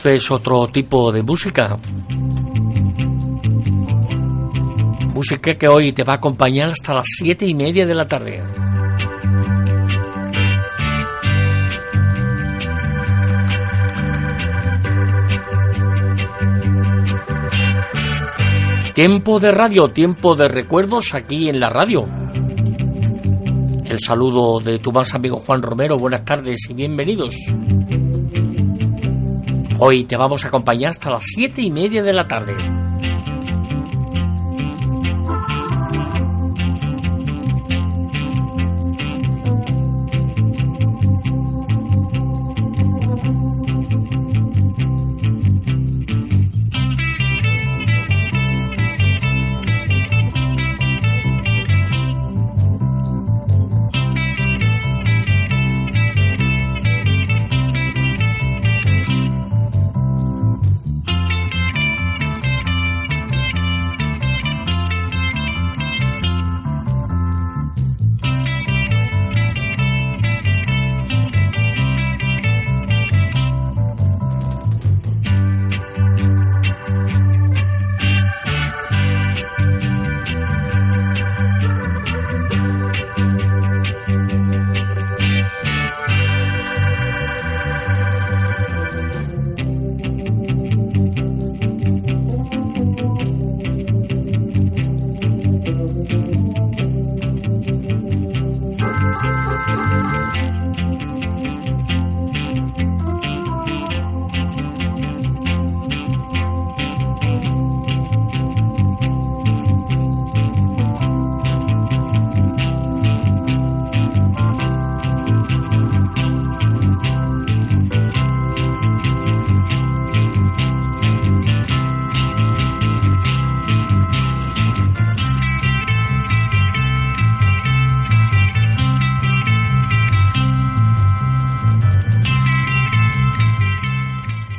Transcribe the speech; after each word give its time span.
Esto 0.00 0.08
es 0.08 0.30
otro 0.30 0.66
tipo 0.68 1.12
de 1.12 1.22
música. 1.22 1.76
Música 5.12 5.54
que 5.58 5.68
hoy 5.68 5.92
te 5.92 6.04
va 6.04 6.14
a 6.14 6.16
acompañar 6.16 6.70
hasta 6.70 6.94
las 6.94 7.04
siete 7.04 7.46
y 7.46 7.52
media 7.52 7.86
de 7.86 7.94
la 7.94 8.08
tarde. 8.08 8.42
Tiempo 18.94 19.38
de 19.38 19.52
radio, 19.52 19.88
tiempo 19.88 20.34
de 20.34 20.48
recuerdos 20.48 21.12
aquí 21.12 21.50
en 21.50 21.60
la 21.60 21.68
radio. 21.68 22.08
El 23.84 24.00
saludo 24.00 24.60
de 24.60 24.78
tu 24.78 24.92
más 24.92 25.14
amigo 25.14 25.36
Juan 25.40 25.60
Romero, 25.60 25.98
buenas 25.98 26.24
tardes 26.24 26.70
y 26.70 26.72
bienvenidos. 26.72 27.34
Hoy 29.82 30.04
te 30.04 30.14
vamos 30.14 30.44
a 30.44 30.48
acompañar 30.48 30.90
hasta 30.90 31.08
las 31.08 31.24
siete 31.24 31.62
y 31.62 31.70
media 31.70 32.02
de 32.02 32.12
la 32.12 32.28
tarde. 32.28 32.79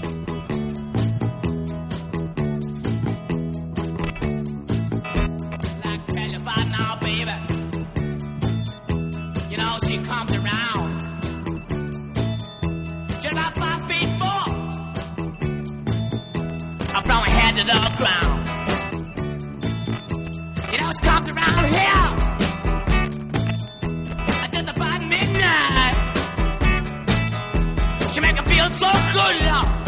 to 17.61 17.67
the 17.67 17.93
ground. 17.97 18.47
You 20.71 20.77
know, 20.81 20.89
it's 20.89 20.99
comes 21.01 21.27
around 21.29 21.69
here. 21.69 22.07
Just 24.51 24.69
about 24.69 25.01
midnight. 25.01 25.95
She 28.11 28.19
make 28.19 28.37
her 28.37 28.49
feel 28.49 28.69
so 28.71 28.91
good, 29.13 29.35
love. 29.45 29.80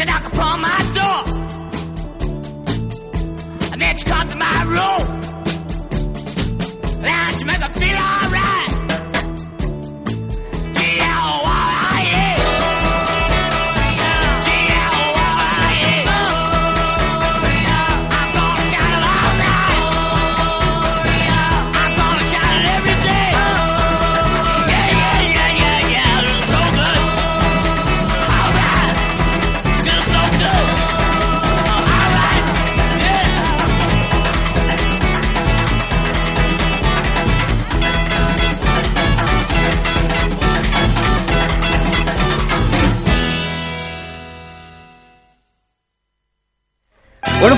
you 0.00 0.06
knock 0.06 0.24
upon 0.32 0.60
my 0.62 0.78
door. 0.94 1.24
And 3.72 3.80
then 3.80 3.98
you 3.98 4.04
come 4.04 4.28
to 4.28 4.36
my 4.36 4.62
room. 4.64 5.20
Now 7.02 7.38
you 7.38 7.44
make 7.44 7.60
me 7.60 7.68
feel 7.68 7.94
like... 7.94 8.19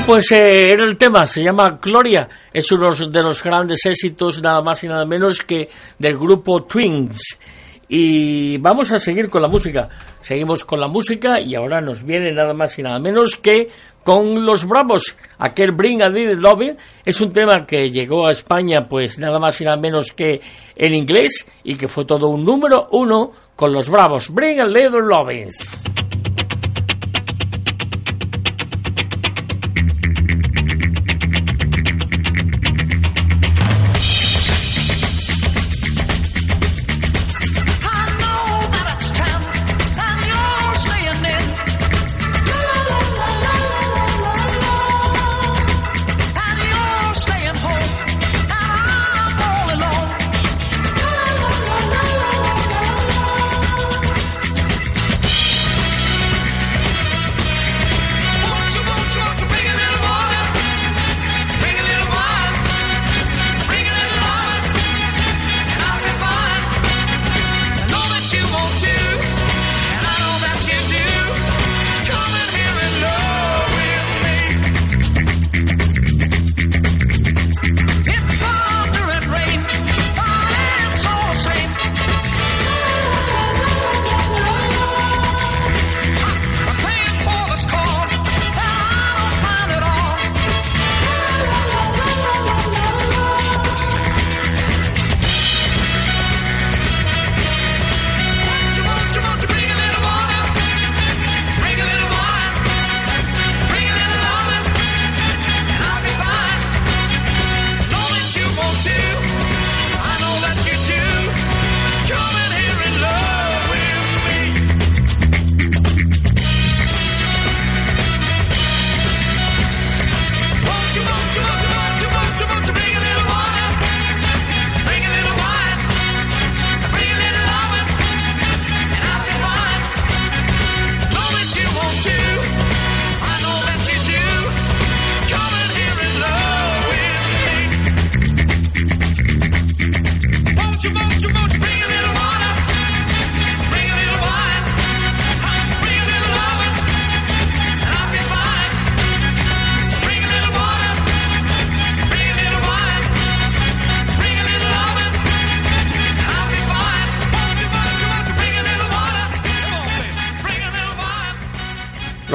pues 0.07 0.33
eh, 0.33 0.73
era 0.73 0.85
el 0.85 0.97
tema, 0.97 1.27
se 1.27 1.43
llama 1.43 1.79
Gloria, 1.81 2.29
es 2.53 2.71
uno 2.73 2.95
de 2.95 3.23
los 3.23 3.43
grandes 3.43 3.85
éxitos, 3.85 4.41
nada 4.41 4.63
más 4.63 4.83
y 4.85 4.89
nada 4.89 5.05
menos 5.05 5.41
que 5.41 5.69
del 5.99 6.17
grupo 6.17 6.65
Twins. 6.65 7.39
Y 7.89 8.57
vamos 8.59 8.91
a 8.91 8.99
seguir 8.99 9.29
con 9.29 9.43
la 9.43 9.49
música. 9.49 9.89
Seguimos 10.21 10.65
con 10.65 10.81
la 10.81 10.89
música 10.89 11.41
y 11.41 11.55
ahora 11.55 11.81
nos 11.81 12.03
viene 12.05 12.33
nada 12.33 12.55
más 12.55 12.79
y 12.79 12.83
nada 12.83 12.99
menos 12.99 13.37
que 13.37 13.69
con 14.03 14.47
los 14.47 14.67
Bravos. 14.67 15.15
Aquel 15.39 15.73
Bring 15.73 16.03
a 16.03 16.09
Little 16.09 16.37
Love 16.37 16.77
es 17.05 17.21
un 17.21 17.33
tema 17.33 17.67
que 17.67 17.91
llegó 17.91 18.27
a 18.27 18.33
España, 18.33 18.87
pues 18.89 19.19
nada 19.19 19.39
más 19.39 19.61
y 19.61 19.65
nada 19.65 19.77
menos 19.77 20.13
que 20.13 20.41
en 20.75 20.95
inglés 20.95 21.47
y 21.65 21.77
que 21.77 21.87
fue 21.87 22.07
todo 22.07 22.29
un 22.29 22.45
número 22.45 22.87
uno 22.93 23.33
con 23.55 23.73
los 23.73 23.91
Bravos. 23.91 24.31
Bring 24.31 24.61
a 24.61 24.67
Little 24.67 25.03
Love. 25.03 26.02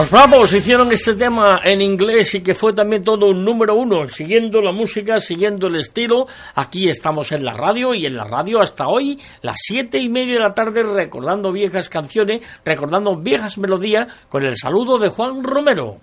Pues 0.08 0.22
Los 0.22 0.30
Bravos 0.30 0.54
hicieron 0.54 0.92
este 0.94 1.16
tema 1.16 1.60
en 1.66 1.82
inglés 1.82 2.34
y 2.36 2.42
que 2.42 2.54
fue 2.54 2.72
también 2.72 3.04
todo 3.04 3.28
un 3.28 3.44
número 3.44 3.76
uno, 3.76 4.08
siguiendo 4.08 4.62
la 4.62 4.72
música, 4.72 5.20
siguiendo 5.20 5.68
el 5.68 5.76
estilo. 5.76 6.28
Aquí 6.56 6.88
estamos 6.88 7.34
en 7.34 7.44
la 7.44 7.52
radio 7.52 7.94
y 7.94 8.06
en 8.06 8.16
la 8.16 8.24
radio 8.24 8.62
hasta 8.62 8.88
hoy, 8.88 9.20
las 9.42 9.58
siete 9.60 9.98
y 9.98 10.08
media 10.08 10.36
de 10.36 10.40
la 10.40 10.54
tarde, 10.54 10.84
recordando 10.84 11.52
viejas 11.52 11.90
canciones, 11.90 12.42
recordando 12.64 13.18
viejas 13.18 13.58
melodías, 13.58 14.08
con 14.30 14.46
el 14.46 14.56
saludo 14.56 14.98
de 14.98 15.10
Juan 15.10 15.44
Romero. 15.44 16.00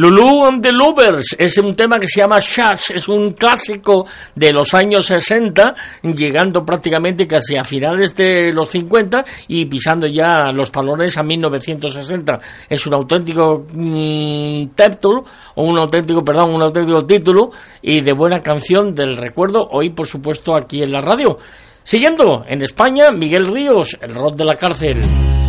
Lulu 0.00 0.46
and 0.46 0.62
the 0.62 0.72
Louvers 0.72 1.36
es 1.36 1.58
un 1.58 1.76
tema 1.76 2.00
que 2.00 2.08
se 2.08 2.22
llama 2.22 2.38
Shash, 2.40 2.92
es 2.94 3.06
un 3.06 3.32
clásico 3.32 4.06
de 4.34 4.50
los 4.50 4.72
años 4.72 5.04
60, 5.04 5.74
llegando 6.16 6.64
prácticamente 6.64 7.26
casi 7.26 7.58
a 7.58 7.64
finales 7.64 8.16
de 8.16 8.50
los 8.50 8.70
50 8.70 9.22
y 9.48 9.66
pisando 9.66 10.06
ya 10.06 10.52
los 10.54 10.72
talones 10.72 11.18
a 11.18 11.22
1960. 11.22 12.38
Es 12.70 12.86
un 12.86 12.94
auténtico 12.94 13.66
mm, 13.74 14.68
título, 14.74 15.22
o 15.56 15.64
un 15.64 15.76
auténtico, 15.76 16.24
perdón, 16.24 16.54
un 16.54 16.62
auténtico 16.62 17.04
título 17.04 17.50
y 17.82 18.00
de 18.00 18.14
buena 18.14 18.40
canción 18.40 18.94
del 18.94 19.18
recuerdo, 19.18 19.68
hoy 19.70 19.90
por 19.90 20.06
supuesto 20.06 20.56
aquí 20.56 20.82
en 20.82 20.92
la 20.92 21.02
radio. 21.02 21.36
Siguiendo, 21.82 22.42
en 22.48 22.62
España, 22.62 23.10
Miguel 23.10 23.48
Ríos, 23.48 23.98
el 24.00 24.14
rock 24.14 24.36
de 24.36 24.44
la 24.46 24.54
cárcel. 24.54 25.39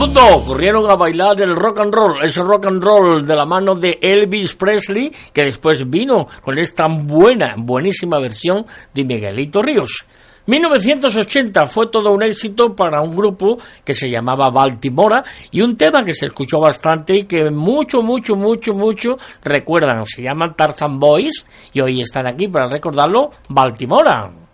mundo 0.00 0.42
corrieron 0.46 0.90
a 0.90 0.96
bailar 0.96 1.42
el 1.42 1.54
rock 1.54 1.80
and 1.80 1.92
roll, 1.92 2.24
ese 2.24 2.40
rock 2.42 2.64
and 2.64 2.82
roll 2.82 3.26
de 3.26 3.36
la 3.36 3.44
mano 3.44 3.74
de 3.74 3.98
Elvis 4.00 4.54
Presley, 4.54 5.12
que 5.30 5.44
después 5.44 5.90
vino 5.90 6.26
con 6.40 6.56
esta 6.56 6.86
buena, 6.86 7.54
buenísima 7.58 8.18
versión 8.18 8.64
de 8.94 9.04
Miguelito 9.04 9.60
Ríos. 9.60 10.06
1980 10.46 11.66
fue 11.66 11.88
todo 11.88 12.12
un 12.12 12.22
éxito 12.22 12.74
para 12.74 13.02
un 13.02 13.14
grupo 13.14 13.58
que 13.84 13.92
se 13.92 14.08
llamaba 14.08 14.48
Baltimora 14.48 15.22
y 15.50 15.60
un 15.60 15.76
tema 15.76 16.02
que 16.02 16.14
se 16.14 16.26
escuchó 16.26 16.60
bastante 16.60 17.16
y 17.16 17.24
que 17.24 17.50
mucho, 17.50 18.00
mucho, 18.00 18.36
mucho, 18.36 18.72
mucho 18.72 19.18
recuerdan. 19.42 20.06
Se 20.06 20.22
llaman 20.22 20.56
Tarzan 20.56 20.98
Boys 20.98 21.44
y 21.74 21.80
hoy 21.82 22.00
están 22.00 22.26
aquí 22.26 22.48
para 22.48 22.68
recordarlo, 22.68 23.32
Baltimora. 23.50 24.49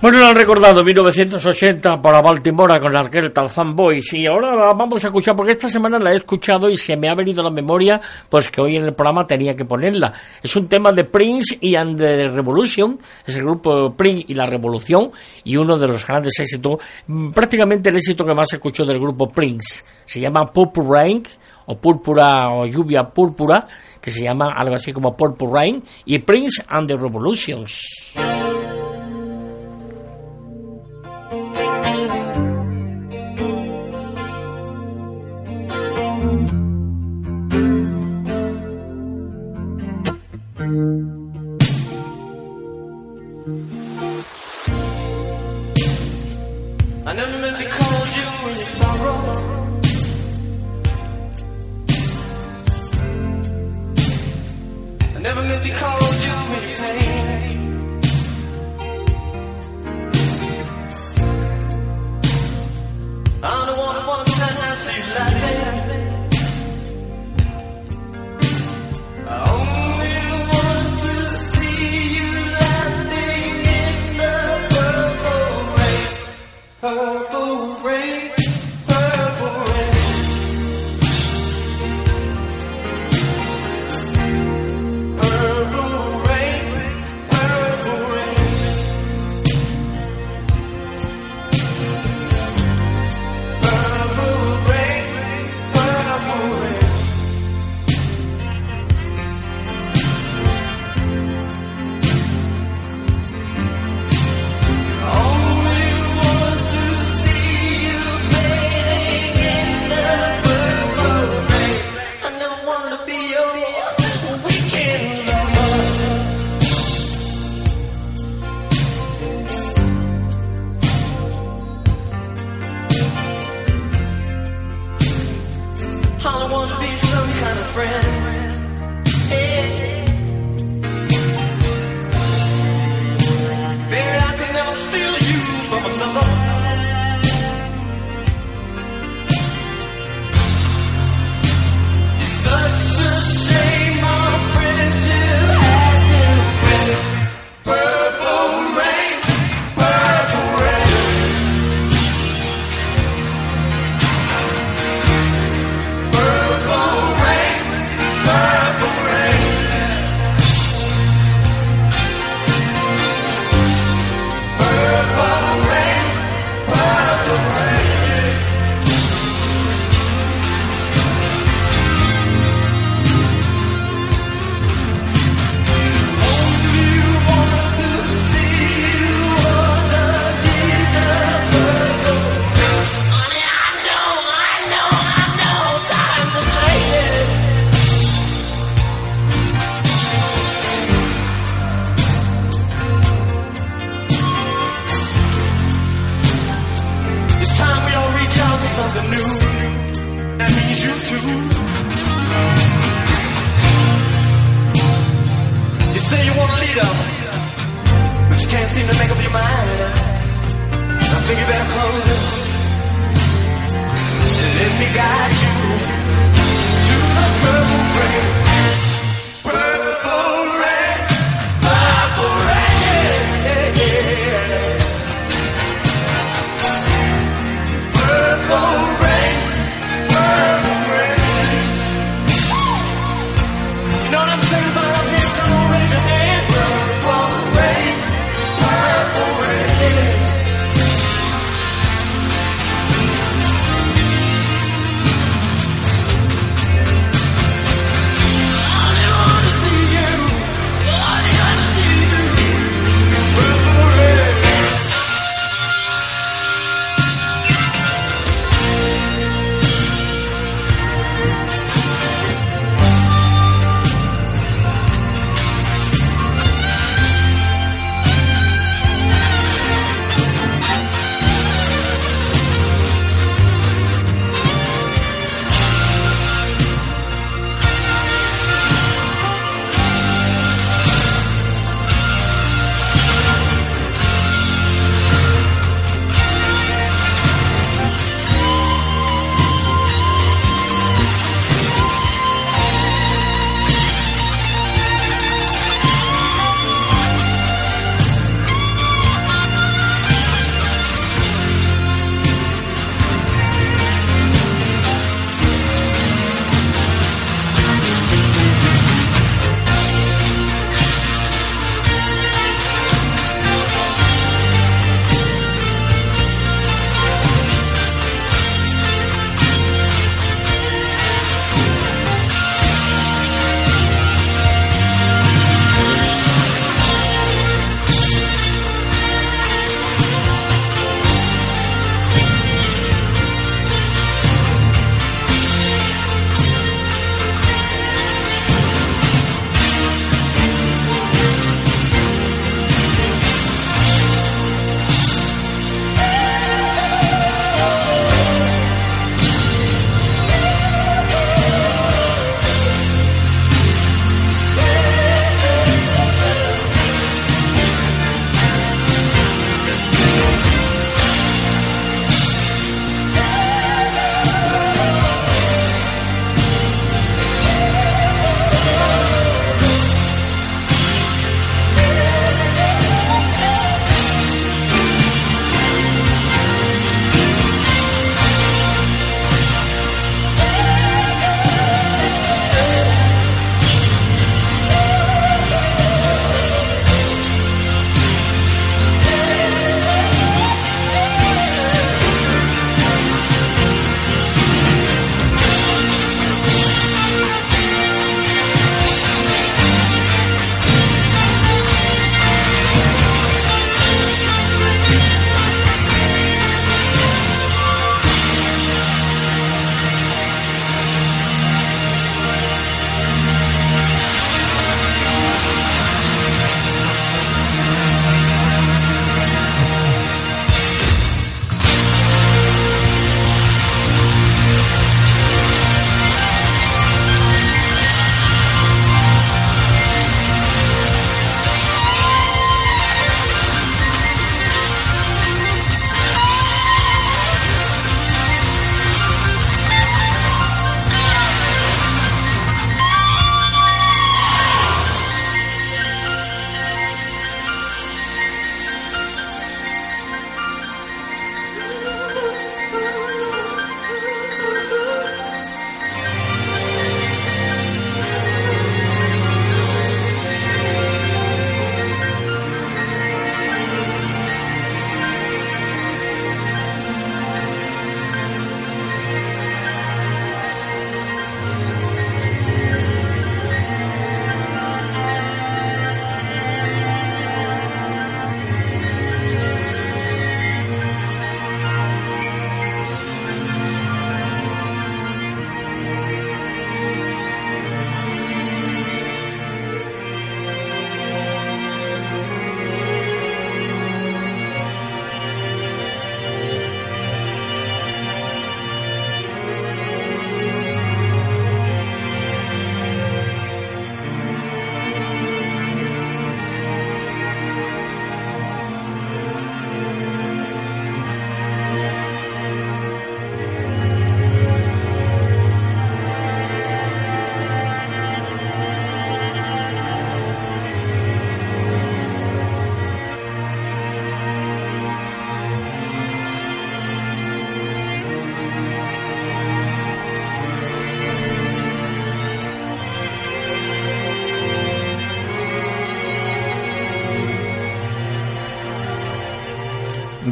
Bueno, 0.00 0.18
lo 0.18 0.26
han 0.26 0.36
recordado 0.36 0.84
1980 0.84 2.00
para 2.00 2.22
Baltimora 2.22 2.78
con 2.78 2.96
aquel 2.96 3.32
Tarzan 3.32 3.74
Boys 3.74 4.12
y 4.12 4.26
ahora 4.26 4.72
vamos 4.72 5.04
a 5.04 5.08
escuchar 5.08 5.34
porque 5.34 5.50
esta 5.50 5.68
semana 5.68 5.98
la 5.98 6.12
he 6.12 6.16
escuchado 6.16 6.70
y 6.70 6.76
se 6.76 6.96
me 6.96 7.08
ha 7.08 7.16
venido 7.16 7.40
a 7.40 7.44
la 7.44 7.50
memoria 7.50 8.00
pues 8.28 8.48
que 8.48 8.60
hoy 8.60 8.76
en 8.76 8.84
el 8.84 8.94
programa 8.94 9.26
tenía 9.26 9.56
que 9.56 9.64
ponerla. 9.64 10.12
Es 10.40 10.54
un 10.54 10.68
tema 10.68 10.92
de 10.92 11.02
Prince 11.02 11.58
y 11.60 11.74
And 11.74 11.98
the 11.98 12.28
Revolution, 12.28 12.96
es 13.26 13.34
el 13.34 13.42
grupo 13.42 13.92
Prince 13.96 14.26
y 14.28 14.34
la 14.34 14.46
Revolución 14.46 15.10
y 15.42 15.56
uno 15.56 15.76
de 15.76 15.88
los 15.88 16.06
grandes 16.06 16.38
éxitos, 16.38 16.76
mm, 17.08 17.32
prácticamente 17.32 17.88
el 17.88 17.96
éxito 17.96 18.24
que 18.24 18.34
más 18.34 18.52
escuchó 18.52 18.84
del 18.84 19.00
grupo 19.00 19.26
Prince. 19.26 19.82
Se 20.04 20.20
llama 20.20 20.46
Purple 20.46 20.84
Rain 20.88 21.22
o 21.66 21.76
Púrpura 21.76 22.50
o 22.50 22.66
Lluvia 22.66 23.02
Púrpura, 23.02 23.66
que 24.00 24.10
se 24.10 24.22
llama 24.22 24.52
algo 24.56 24.76
así 24.76 24.92
como 24.92 25.16
Purple 25.16 25.48
Rain 25.50 25.82
y 26.04 26.20
Prince 26.20 26.64
and 26.68 26.86
the 26.86 26.96
Revolutions. 26.96 28.47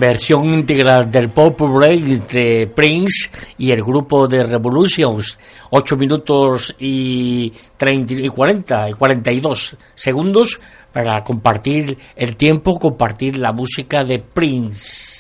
Versión 0.09 0.45
íntegra 0.45 1.03
del 1.05 1.31
Pop 1.31 1.61
Break 1.61 2.29
de 2.29 2.71
Prince 2.75 3.29
y 3.59 3.71
el 3.73 3.83
grupo 3.83 4.29
de 4.29 4.45
Revolutions. 4.45 5.39
8 5.71 5.97
minutos 5.97 6.75
y, 6.79 7.53
30, 7.77 8.15
y 8.15 8.29
40 8.29 8.91
y 8.91 8.93
42 8.93 9.77
segundos 9.95 10.61
para 10.93 11.23
compartir 11.25 11.99
el 12.15 12.37
tiempo, 12.37 12.79
compartir 12.79 13.37
la 13.37 13.53
música 13.53 14.05
de 14.05 14.21
Prince. 14.21 15.17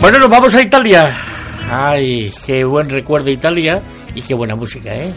Bueno, 0.00 0.18
nos 0.18 0.28
vamos 0.28 0.54
a 0.56 0.60
Italia. 0.60 1.14
Ay, 1.70 2.32
qué 2.44 2.64
buen 2.64 2.90
recuerdo 2.90 3.30
Italia 3.30 3.80
y 4.14 4.22
qué 4.22 4.34
buena 4.34 4.56
música, 4.56 4.92
¿eh? 4.92 5.12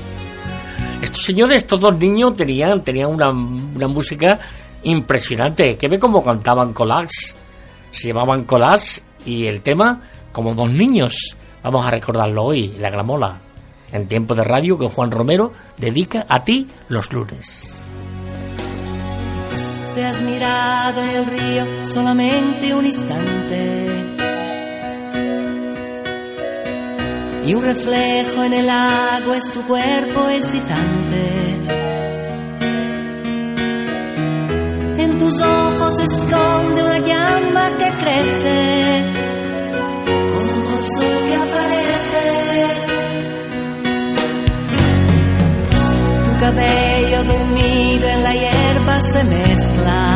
Estos 1.01 1.23
señores, 1.23 1.57
estos 1.57 1.79
dos 1.79 1.97
niños 1.97 2.35
tenían, 2.35 2.83
tenían 2.83 3.11
una, 3.11 3.29
una 3.29 3.87
música 3.87 4.39
impresionante. 4.83 5.77
Que 5.77 5.87
ve 5.87 5.99
cómo 5.99 6.23
cantaban 6.23 6.73
Colás. 6.73 7.35
Se 7.91 8.07
llamaban 8.07 8.43
Colás 8.43 9.03
y 9.25 9.45
el 9.45 9.61
tema 9.61 10.01
como 10.31 10.53
dos 10.53 10.69
niños. 10.69 11.35
Vamos 11.63 11.85
a 11.85 11.89
recordarlo 11.89 12.43
hoy, 12.43 12.75
la 12.79 12.89
gramola. 12.89 13.39
En 13.91 14.07
tiempo 14.07 14.35
de 14.35 14.43
radio 14.43 14.77
que 14.77 14.87
Juan 14.87 15.11
Romero 15.11 15.53
dedica 15.77 16.25
a 16.27 16.43
ti 16.43 16.67
los 16.89 17.11
lunes. 17.13 17.81
Te 19.95 20.03
has 20.03 20.21
mirado 20.21 21.01
en 21.03 21.09
el 21.09 21.25
río 21.25 21.85
solamente 21.85 22.75
un 22.75 22.85
instante. 22.85 24.14
Y 27.47 27.53
un 27.53 27.61
reflejo 27.61 28.43
en 28.43 28.53
el 28.53 28.67
agua 28.67 29.37
es 29.37 29.51
tu 29.51 29.61
cuerpo 29.67 30.29
excitante. 30.29 31.61
En 34.97 35.17
tus 35.19 35.39
ojos 35.41 35.93
se 35.95 36.03
esconde 36.05 36.83
una 36.83 36.97
llama 36.97 37.69
que 37.77 37.91
crece, 38.01 39.05
como 40.33 40.71
el 40.71 40.85
sol 40.87 41.17
que 41.27 41.35
aparece. 41.35 42.25
Tu 46.25 46.39
cabello 46.39 47.23
dormido 47.25 48.07
en 48.07 48.23
la 48.23 48.33
hierba 48.33 49.03
se 49.03 49.23
mezcla. 49.23 50.14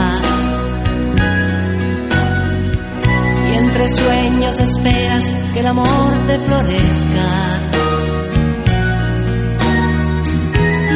Sueños 3.96 4.60
esperas 4.60 5.32
que 5.54 5.60
el 5.62 5.68
amor 5.68 6.12
te 6.28 6.40
florezca. 6.40 7.28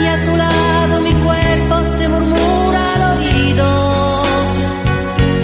Y 0.01 0.05
a 0.05 0.23
tu 0.25 0.35
lado 0.35 1.01
mi 1.01 1.13
cuerpo 1.13 1.75
te 1.97 2.07
murmura 2.07 2.93
al 2.95 3.17
oído 3.17 4.23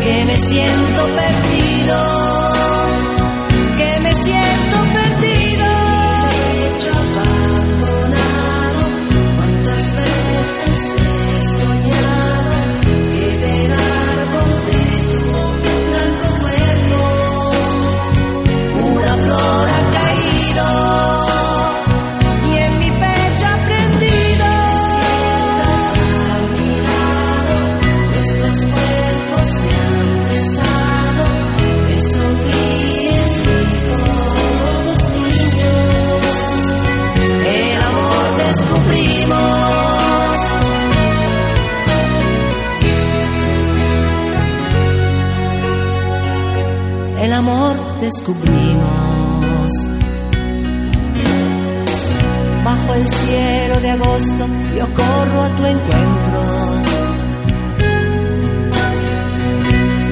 que 0.04 0.26
me 0.26 0.38
siento 0.38 1.02
perdido, 1.22 2.19
descubrimos. 48.02 49.70
Bajo 52.64 52.94
el 52.94 53.08
cielo 53.08 53.80
de 53.82 53.90
agosto 53.92 54.46
yo 54.78 54.86
corro 54.94 55.44
a 55.44 55.56
tu 55.56 55.66
encuentro. 55.66 56.40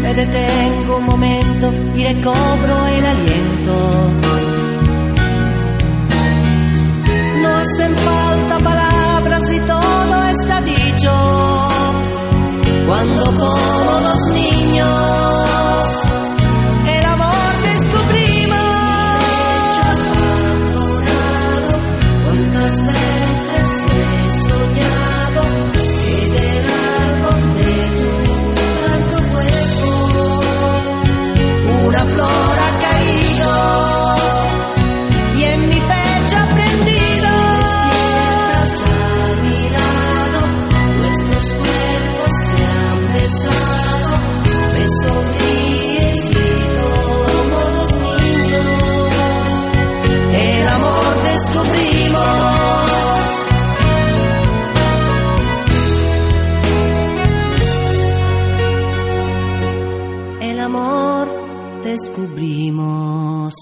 Me 0.02 0.14
detengo 0.14 0.98
un 0.98 1.06
momento 1.06 1.74
y 1.96 2.04
recobro 2.04 2.88
el 2.88 3.06
aliento. 3.06 4.12
No 7.42 7.50
hacen 7.50 7.96
falta 7.96 8.60
palabras 8.60 9.52
y 9.52 9.60
todo 9.60 10.26
está 10.26 10.62
dicho. 10.62 11.12
Cuando 12.88 13.24
como 13.26 14.00
los 14.02 14.22
niños, 14.34 15.37
descubrimos. 62.18 63.54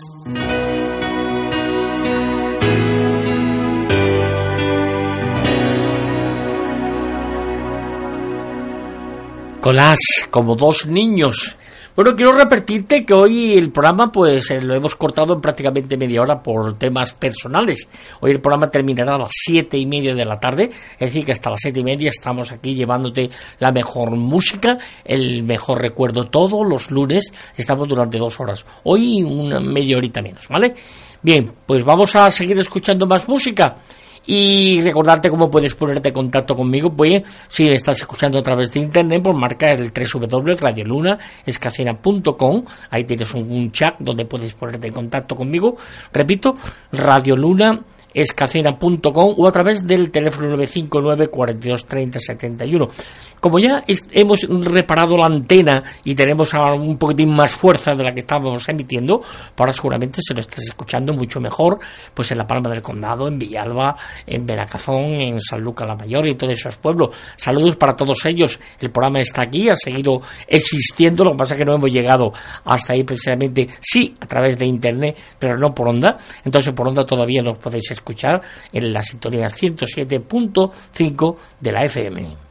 Colás, 9.61 9.97
como 10.29 10.55
dos 10.55 10.85
niños. 10.85 11.57
Bueno, 11.95 12.13
quiero 12.13 12.33
repetirte 12.33 13.05
que 13.05 13.13
hoy 13.13 13.53
el 13.53 13.71
programa 13.71 14.11
pues 14.11 14.51
eh, 14.51 14.61
lo 14.61 14.75
hemos 14.75 14.95
cortado 14.95 15.33
en 15.33 15.39
prácticamente 15.39 15.95
media 15.95 16.21
hora 16.21 16.43
por 16.43 16.77
temas 16.77 17.13
personales. 17.13 17.87
Hoy 18.19 18.31
el 18.31 18.41
programa 18.41 18.69
terminará 18.69 19.15
a 19.15 19.17
las 19.17 19.31
siete 19.31 19.77
y 19.77 19.85
media 19.85 20.13
de 20.13 20.25
la 20.25 20.37
tarde, 20.37 20.71
es 20.73 20.99
decir 20.99 21.23
que 21.23 21.31
hasta 21.31 21.51
las 21.51 21.59
siete 21.61 21.79
y 21.79 21.83
media 21.85 22.09
estamos 22.09 22.51
aquí 22.51 22.75
llevándote 22.75 23.29
la 23.59 23.71
mejor 23.71 24.11
música, 24.11 24.77
el 25.05 25.43
mejor 25.43 25.81
recuerdo 25.81 26.25
todos 26.25 26.67
los 26.67 26.91
lunes, 26.91 27.31
estamos 27.55 27.87
durante 27.87 28.17
dos 28.17 28.41
horas. 28.41 28.65
Hoy 28.83 29.23
una 29.23 29.61
media 29.61 29.95
horita 29.95 30.21
menos, 30.21 30.49
¿vale? 30.49 30.73
Bien, 31.21 31.49
pues 31.65 31.85
vamos 31.85 32.13
a 32.17 32.29
seguir 32.29 32.59
escuchando 32.59 33.07
más 33.07 33.25
música. 33.29 33.77
Y 34.27 34.81
recordarte 34.81 35.29
cómo 35.29 35.51
puedes 35.51 35.75
ponerte 35.75 36.09
en 36.09 36.15
contacto 36.15 36.55
conmigo, 36.55 36.91
pues 36.93 37.21
si 37.47 37.69
estás 37.69 37.99
escuchando 37.99 38.39
a 38.39 38.41
través 38.41 38.71
de 38.71 38.79
internet, 38.79 39.21
pues 39.23 39.35
marca 39.35 39.71
el 39.71 39.91
www.radiolunaescacena.com, 39.91 42.63
ahí 42.89 43.03
tienes 43.03 43.31
un, 43.33 43.71
chat 43.71 43.99
donde 43.99 44.25
puedes 44.25 44.53
ponerte 44.53 44.87
en 44.87 44.93
contacto 44.93 45.35
conmigo, 45.35 45.77
repito, 46.11 46.55
radioluna 46.91 47.83
escacena.com 48.15 49.35
o 49.37 49.47
a 49.47 49.51
través 49.51 49.85
del 49.85 50.09
teléfono 50.09 50.47
959 50.47 51.27
42 51.27 51.85
30 51.85 52.19
71. 52.19 52.89
Como 53.45 53.59
ya 53.59 53.83
hemos 54.11 54.41
reparado 54.49 55.15
la 55.15 55.27
antena 55.27 55.83
y 56.03 56.15
tenemos 56.15 56.51
un 56.55 56.97
poquitín 56.97 57.29
más 57.35 57.53
fuerza 57.53 57.93
de 57.93 58.03
la 58.03 58.11
que 58.11 58.21
estábamos 58.21 58.67
emitiendo, 58.67 59.19
pues 59.19 59.59
ahora 59.59 59.71
seguramente 59.71 60.19
se 60.19 60.33
lo 60.33 60.39
estás 60.39 60.63
escuchando 60.63 61.13
mucho 61.13 61.39
mejor, 61.39 61.77
pues 62.11 62.31
en 62.31 62.39
La 62.39 62.47
Palma 62.47 62.71
del 62.71 62.81
Condado, 62.81 63.27
en 63.27 63.37
Villalba, 63.37 63.97
en 64.25 64.47
Benacazón, 64.47 65.21
en 65.21 65.39
San 65.39 65.61
Luca 65.61 65.85
la 65.85 65.95
Mayor 65.95 66.27
y 66.27 66.33
todos 66.33 66.53
esos 66.53 66.77
pueblos. 66.77 67.09
Saludos 67.35 67.75
para 67.75 67.95
todos 67.95 68.25
ellos. 68.25 68.59
El 68.79 68.89
programa 68.89 69.19
está 69.19 69.43
aquí, 69.43 69.69
ha 69.69 69.75
seguido 69.75 70.23
existiendo, 70.47 71.23
lo 71.23 71.33
que 71.33 71.37
pasa 71.37 71.53
es 71.53 71.59
que 71.59 71.65
no 71.65 71.75
hemos 71.75 71.91
llegado 71.91 72.33
hasta 72.63 72.93
ahí 72.93 73.03
precisamente, 73.03 73.67
sí, 73.79 74.17
a 74.21 74.25
través 74.25 74.57
de 74.57 74.65
internet, 74.65 75.19
pero 75.37 75.55
no 75.55 75.71
por 75.71 75.87
onda. 75.87 76.17
Entonces 76.43 76.73
por 76.73 76.87
onda 76.87 77.05
todavía 77.05 77.43
nos 77.43 77.59
podéis 77.59 77.91
escuchar 77.91 78.41
en 78.73 78.91
la 78.91 79.03
sintonía 79.03 79.49
107.5 79.49 81.35
de 81.59 81.71
la 81.71 81.85
FM. 81.85 82.44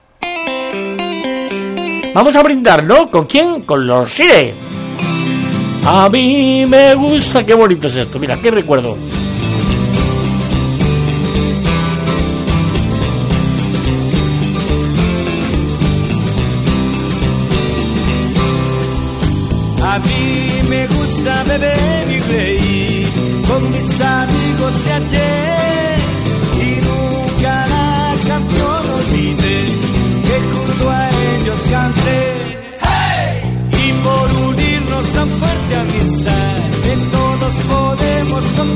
Vamos 2.15 2.37
a 2.37 2.43
brindar, 2.45 2.85
¿no? 2.85 3.11
¿Con 3.11 3.27
quién? 3.27 3.63
Con 3.63 3.89
los 3.89 4.09
Sire. 4.09 4.55
A 5.85 6.09
mí 6.09 6.65
me 6.65 6.95
gusta, 6.95 7.45
qué 7.45 7.55
bonito 7.55 7.89
es 7.89 7.97
esto. 7.97 8.21
Mira, 8.21 8.37
qué 8.41 8.53
recuerdo. 8.53 8.97
A 19.83 19.99
mí 19.99 20.69
me 20.69 20.87
gusta 20.87 21.45
beber 21.45 22.11
y 22.11 22.21
reír 22.21 23.09
con 23.47 23.71
mis 23.71 24.01
amigos 24.01 24.85
de 24.85 24.93
ayer 24.93 25.64
what's 38.35 38.51
the 38.59 38.74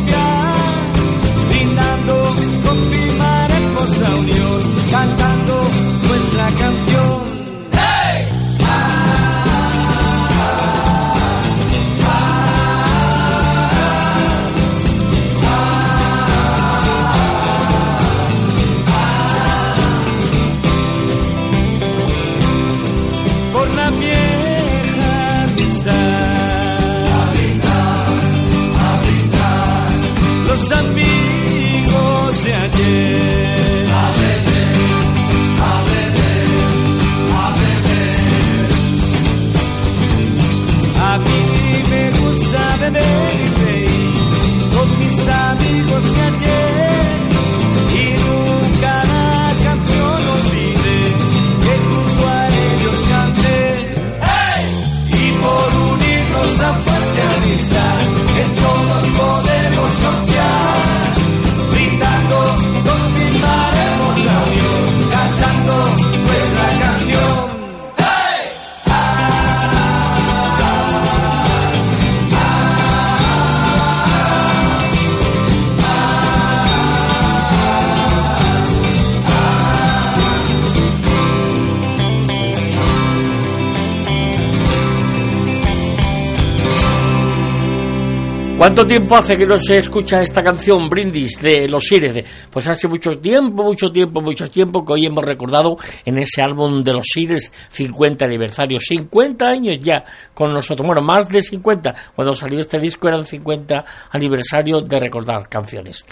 ¿Cuánto 88.59 88.84
tiempo 88.84 89.14
hace 89.14 89.38
que 89.38 89.46
no 89.46 89.56
se 89.56 89.78
escucha 89.78 90.20
esta 90.20 90.42
canción, 90.42 90.88
Brindis, 90.88 91.40
de 91.40 91.68
Los 91.68 91.84
Sires? 91.84 92.24
Pues 92.50 92.66
hace 92.66 92.88
mucho 92.88 93.16
tiempo, 93.20 93.62
mucho 93.62 93.88
tiempo, 93.88 94.20
mucho 94.20 94.50
tiempo 94.50 94.84
que 94.84 94.94
hoy 94.94 95.06
hemos 95.06 95.24
recordado 95.24 95.76
en 96.04 96.18
ese 96.18 96.42
álbum 96.42 96.82
de 96.82 96.92
Los 96.92 97.06
Sires 97.06 97.52
50 97.70 98.24
aniversario. 98.24 98.80
50 98.80 99.48
años 99.48 99.78
ya 99.80 100.04
con 100.34 100.52
nosotros. 100.52 100.84
Bueno, 100.84 101.02
más 101.02 101.28
de 101.28 101.40
50. 101.40 101.94
Cuando 102.16 102.34
salió 102.34 102.59
este 102.59 102.80
disco 102.80 103.06
eran 103.06 103.24
50 103.24 103.84
aniversario 104.11 104.80
de 104.80 104.98
recordar 104.98 105.48
canciones. 105.48 106.04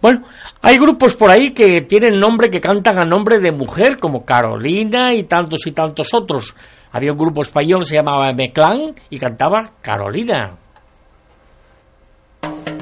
Bueno, 0.00 0.22
hay 0.62 0.78
grupos 0.78 1.14
por 1.16 1.30
ahí 1.30 1.50
que 1.50 1.82
tienen 1.82 2.18
nombre, 2.18 2.48
que 2.48 2.62
cantan 2.62 2.98
a 2.98 3.04
nombre 3.04 3.40
de 3.40 3.52
mujer, 3.52 3.98
como 3.98 4.24
Carolina 4.24 5.12
y 5.12 5.24
tantos 5.24 5.66
y 5.66 5.72
tantos 5.72 6.14
otros. 6.14 6.56
Había 6.92 7.12
un 7.12 7.18
grupo 7.18 7.42
español, 7.42 7.84
se 7.84 7.96
llamaba 7.96 8.32
Meclán, 8.32 8.94
y 9.10 9.18
cantaba 9.18 9.72
Carolina. 9.82 10.59
Thank 12.42 12.68
you. 12.68 12.79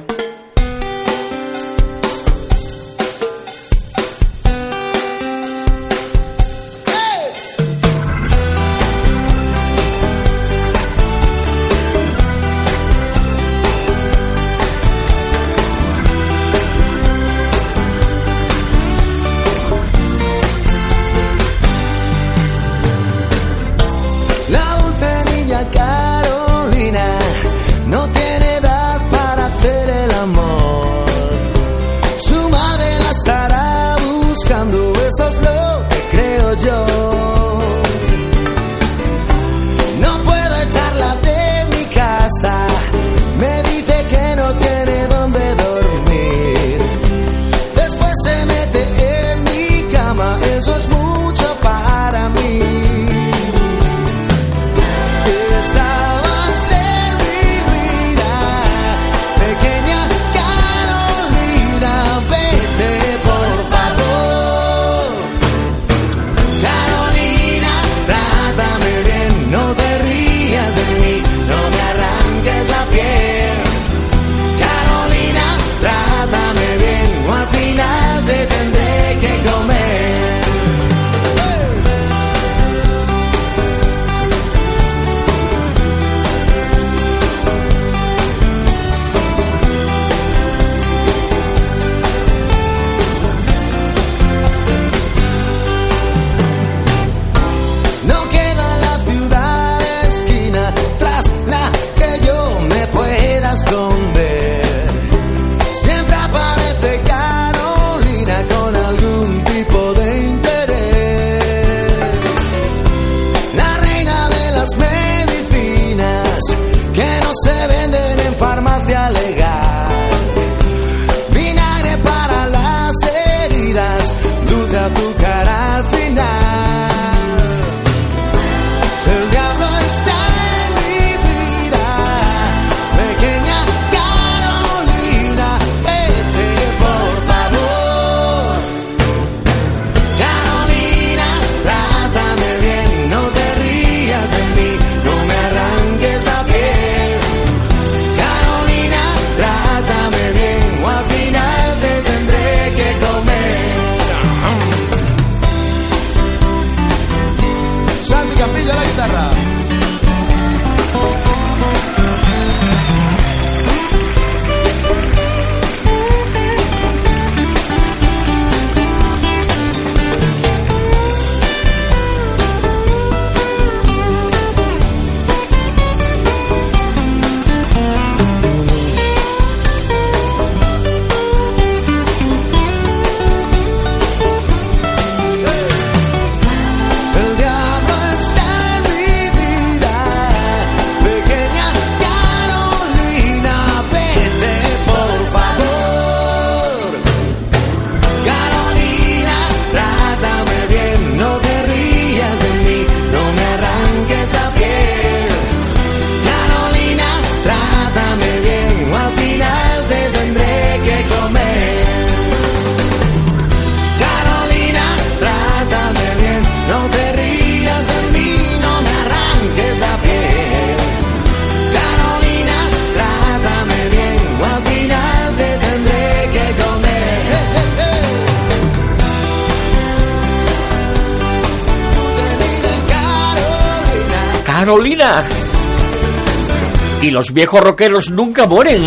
Y 237.08 237.10
los 237.10 237.32
viejos 237.32 237.62
rockeros 237.62 238.10
nunca 238.10 238.46
mueren. 238.46 238.82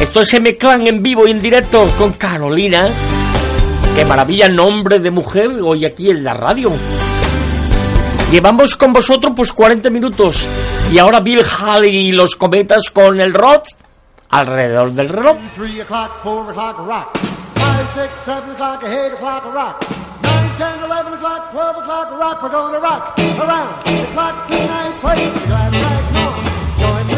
Esto 0.00 0.22
es 0.22 0.34
M-Clan 0.34 0.88
en 0.88 1.04
vivo 1.04 1.24
y 1.24 1.30
en 1.30 1.40
directo 1.40 1.88
con 1.96 2.14
Carolina. 2.14 2.88
Qué 3.94 4.04
maravilla 4.04 4.48
nombre 4.48 4.98
de 4.98 5.12
mujer 5.12 5.48
hoy 5.62 5.84
aquí 5.84 6.10
en 6.10 6.24
la 6.24 6.34
radio. 6.34 6.72
Llevamos 8.32 8.74
con 8.74 8.92
vosotros 8.92 9.34
pues 9.36 9.52
40 9.52 9.88
minutos. 9.88 10.48
Y 10.90 10.98
ahora 10.98 11.20
Bill 11.20 11.44
Haley 11.44 12.08
y 12.08 12.10
los 12.10 12.34
cometas 12.34 12.90
con 12.90 13.20
el 13.20 13.32
Rod 13.32 13.62
alrededor 14.30 14.92
del 14.92 15.08
reloj. 15.08 15.36
rock. 26.96 27.17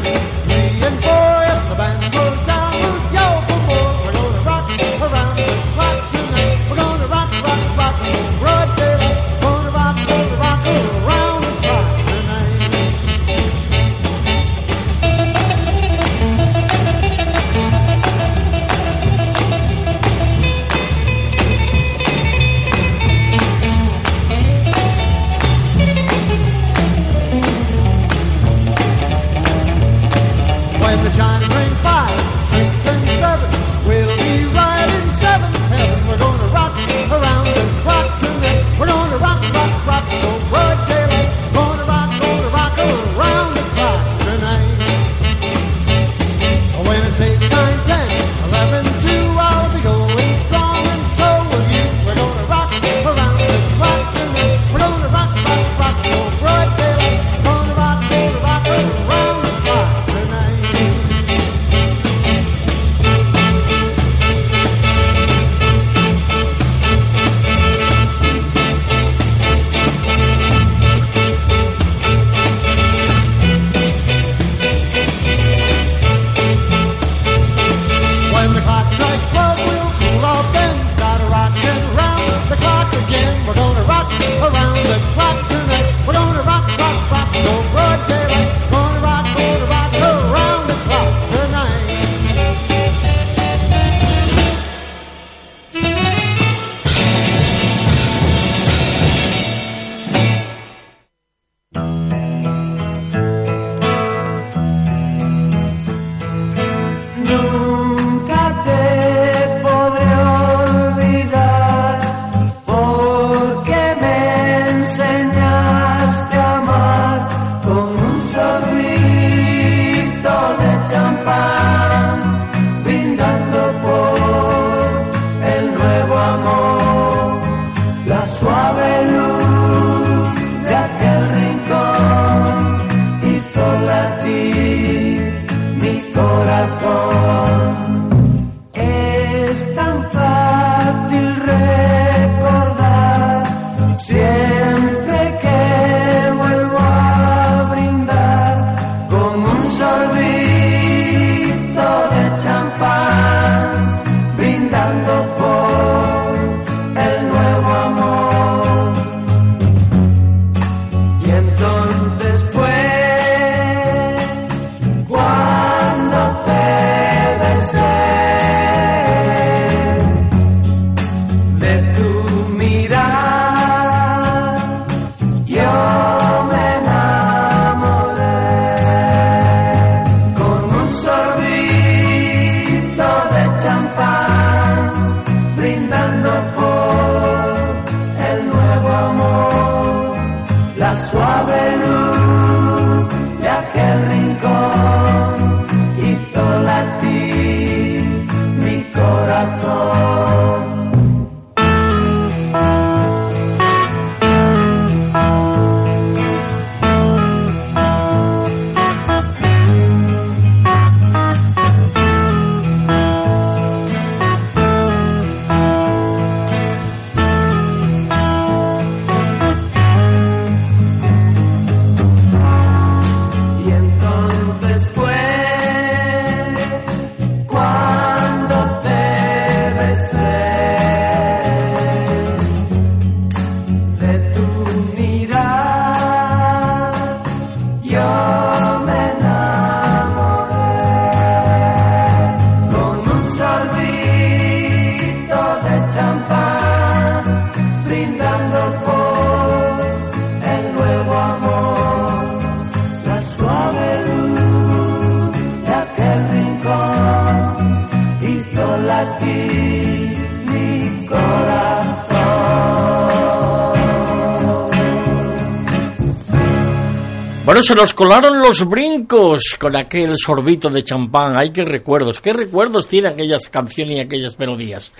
Se 267.61 267.75
nos 267.75 267.93
colaron 267.93 268.39
los 268.39 268.67
brincos 268.67 269.55
con 269.59 269.75
aquel 269.75 270.17
sorbito 270.17 270.67
de 270.69 270.83
champán. 270.83 271.37
Ay, 271.37 271.51
qué 271.51 271.63
recuerdos, 271.63 272.19
qué 272.19 272.33
recuerdos 272.33 272.87
tiene 272.87 273.09
aquellas 273.09 273.49
canciones 273.49 273.97
y 273.97 273.99
aquellas 273.99 274.39
melodías. 274.39 274.91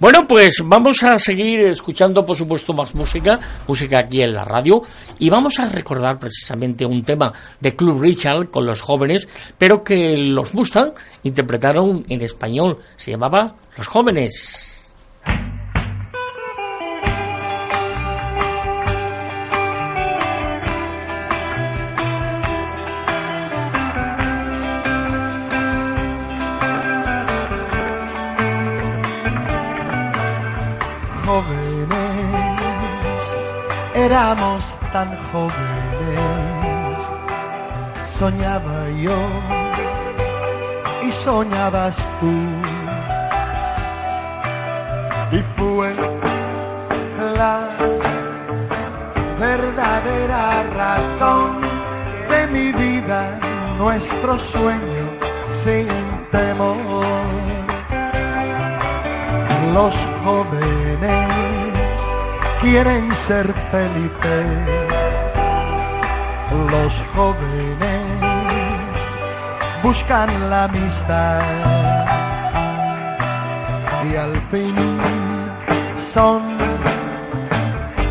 Bueno, 0.00 0.26
pues 0.26 0.62
vamos 0.64 1.02
a 1.02 1.18
seguir 1.18 1.60
escuchando, 1.60 2.24
por 2.24 2.34
supuesto, 2.34 2.72
más 2.72 2.94
música, 2.94 3.38
música 3.66 3.98
aquí 3.98 4.22
en 4.22 4.32
la 4.32 4.42
radio, 4.42 4.80
y 5.18 5.28
vamos 5.28 5.58
a 5.58 5.68
recordar 5.68 6.18
precisamente 6.18 6.86
un 6.86 7.02
tema 7.04 7.30
de 7.60 7.76
Club 7.76 8.00
Richard 8.00 8.48
con 8.50 8.64
los 8.64 8.80
jóvenes, 8.80 9.28
pero 9.58 9.84
que 9.84 10.16
los 10.16 10.54
Mustang 10.54 10.92
interpretaron 11.24 12.06
en 12.08 12.22
español. 12.22 12.78
Se 12.96 13.10
llamaba 13.10 13.54
Los 13.76 13.86
jóvenes, 13.86 14.77
éramos 34.08 34.64
tan 34.90 35.10
jóvenes, 35.30 36.98
soñaba 38.18 38.88
yo 39.04 39.18
y 41.02 41.12
soñabas 41.24 41.94
tú. 42.18 42.32
Y 45.30 45.40
fue 45.58 45.94
la 47.36 47.68
verdadera 49.38 50.62
razón 50.82 51.60
de 52.30 52.46
mi 52.46 52.72
vida, 52.72 53.38
nuestro 53.76 54.38
sueño 54.52 55.06
sin 55.64 55.86
temor. 56.30 56.76
Los 59.74 59.94
jóvenes 60.24 61.47
quieren 62.60 63.10
ser 63.26 63.52
felices. 63.70 64.46
Los 66.70 66.92
jóvenes 67.14 68.18
buscan 69.82 70.50
la 70.50 70.64
amistad. 70.64 71.42
Y 74.04 74.16
al 74.16 74.40
fin 74.50 74.74
son 76.14 76.58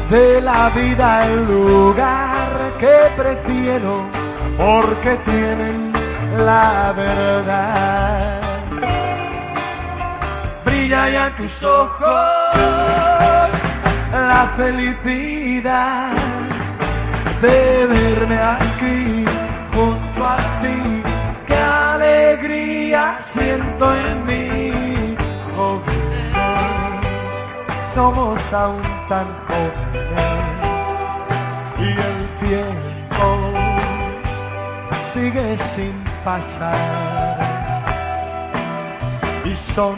de 0.10 0.42
la 0.42 0.70
vida 0.70 1.26
el 1.26 1.46
lugar 1.46 2.74
que 2.80 3.12
prefiero 3.18 4.04
porque 4.58 5.18
tienen 5.26 5.92
la 6.38 6.94
verdad. 6.96 8.42
Brilla 10.64 11.10
ya 11.10 11.36
tus 11.38 11.64
ojos 11.64 13.37
la 14.12 14.54
felicidad 14.56 16.12
de 17.42 17.86
verme 17.88 18.38
aquí 18.38 19.26
junto 19.74 20.24
a 20.24 20.38
ti. 20.62 21.04
Qué 21.48 21.56
alegría 21.56 23.20
siento 23.34 23.96
en 23.96 24.26
mí, 24.26 25.16
jóvenes. 25.56 26.36
Somos 27.94 28.40
aún 28.54 28.84
tan 29.10 29.28
jóvenes 29.48 30.48
y 31.80 31.90
el 32.10 32.28
tiempo 32.40 33.28
sigue 35.14 35.58
sin 35.76 36.04
pasar 36.24 37.38
y 39.46 39.56
son 39.74 39.98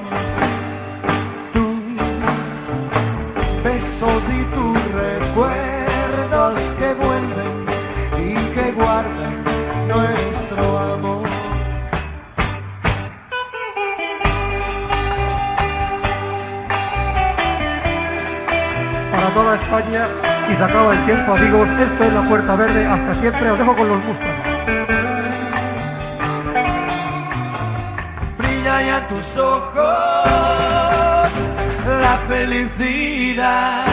para 19.20 19.34
toda 19.34 19.56
España 19.56 20.08
y 20.50 20.56
se 20.56 20.64
acaba 20.64 20.94
el 20.94 21.06
tiempo, 21.06 21.34
amigos. 21.34 21.68
Esto 21.78 22.04
es 22.06 22.14
la 22.14 22.24
Puerta 22.30 22.56
Verde. 22.56 22.86
Hasta 22.88 23.20
siempre. 23.20 23.52
Os 23.52 23.60
dejo 23.60 23.76
con 23.76 23.90
los 23.90 23.98
Mustang. 24.06 24.40
brilla 28.38 28.82
ya 28.82 29.08
tus 29.10 29.38
ojos 29.38 29.76
la 32.02 32.20
felicidad 32.30 33.86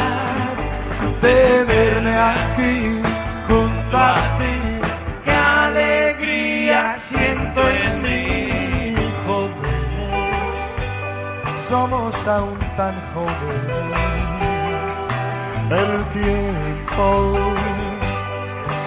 de 1.23 1.65
verme 1.65 2.17
aquí 2.17 3.03
junto 3.49 3.97
a 3.97 4.39
ti. 4.39 4.81
Qué 5.25 5.33
alegría 5.33 6.99
siento 7.09 7.69
en 7.69 8.03
mí, 8.03 8.95
jóvenes. 9.27 10.47
Somos 11.69 12.15
aún 12.29 12.61
tan 12.77 12.95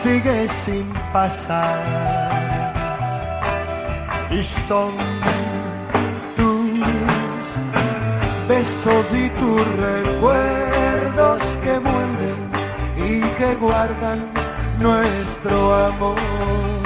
sigue 0.03 0.47
sin 0.65 0.91
pasar 1.13 1.79
y 4.31 4.43
son 4.67 4.95
tus 6.37 6.79
besos 8.47 9.05
y 9.13 9.29
tus 9.39 9.65
recuerdos 9.77 11.41
que 11.63 11.79
vuelven 11.79 12.51
y 12.97 13.21
que 13.37 13.55
guardan 13.55 14.31
nuestro 14.79 15.75
amor. 15.87 16.78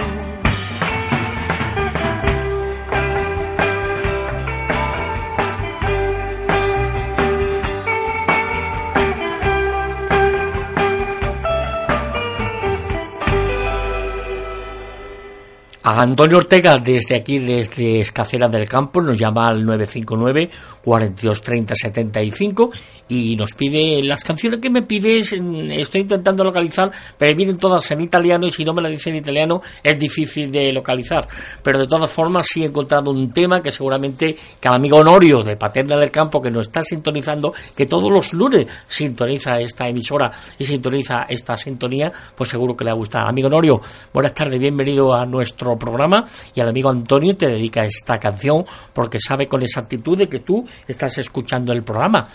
A 15.86 16.02
Antonio 16.02 16.38
Ortega, 16.38 16.78
desde 16.78 17.18
aquí, 17.18 17.40
desde 17.40 18.00
Escacera 18.00 18.48
del 18.48 18.70
Campo, 18.70 19.02
nos 19.02 19.20
llama 19.20 19.50
al 19.50 19.66
959 19.66 20.50
42 20.84 21.42
30 21.42 21.76
75 21.76 22.72
y 23.08 23.36
nos 23.36 23.54
pide 23.54 24.02
las 24.04 24.24
canciones 24.24 24.60
que 24.60 24.70
me 24.70 24.82
pides. 24.84 25.40
mm, 25.40 25.72
Estoy 25.72 26.02
intentando 26.02 26.44
localizar, 26.44 26.92
pero 27.18 27.36
vienen 27.36 27.58
todas 27.58 27.90
en 27.92 28.02
italiano 28.02 28.46
y 28.46 28.52
si 28.52 28.66
no 28.66 28.74
me 28.74 28.82
la 28.82 28.90
dice 28.90 29.10
en 29.10 29.18
italiano 29.18 29.62
es 29.82 30.00
difícil 30.00 30.52
de 30.52 30.72
localizar. 30.72 31.28
Pero 31.62 31.80
de 31.80 31.88
todas 31.88 32.10
formas, 32.12 32.48
sí 32.48 32.64
he 32.64 32.68
encontrado 32.68 33.12
un 33.12 33.32
tema 33.32 33.62
que 33.62 33.72
seguramente 33.72 34.36
que 34.60 34.68
al 34.68 34.76
amigo 34.76 34.98
Honorio 34.98 35.44
de 35.44 35.56
Paterna 35.56 35.98
del 35.98 36.12
Campo, 36.12 36.42
que 36.42 36.52
nos 36.52 36.68
está 36.68 36.82
sintonizando, 36.82 37.54
que 37.76 37.86
todos 37.86 38.12
los 38.12 38.34
lunes 38.34 38.68
sintoniza 38.88 39.60
esta 39.60 39.88
emisora 39.88 40.32
y 40.58 40.66
sintoniza 40.66 41.26
esta 41.28 41.56
sintonía, 41.56 42.12
pues 42.36 42.50
seguro 42.50 42.76
que 42.76 42.84
le 42.84 42.92
va 42.92 42.96
a 42.96 42.98
gustar. 42.98 43.28
Amigo 43.28 43.48
Honorio, 43.48 43.82
buenas 44.14 44.34
tardes, 44.34 44.60
bienvenido 44.60 45.14
a 45.14 45.26
nuestro 45.26 45.78
programa 45.78 46.26
y 46.54 46.60
al 46.60 46.70
amigo 46.70 46.90
Antonio 46.90 47.36
te 47.36 47.48
dedica 47.48 47.86
esta 47.86 48.20
canción 48.20 48.66
porque 48.94 49.18
sabe 49.20 49.48
con 49.48 49.62
exactitud 49.62 50.18
de 50.18 50.28
que 50.28 50.40
tú 50.40 50.66
estás 50.88 51.18
escuchando 51.18 51.74
el 51.74 51.84
programa. 51.84 52.28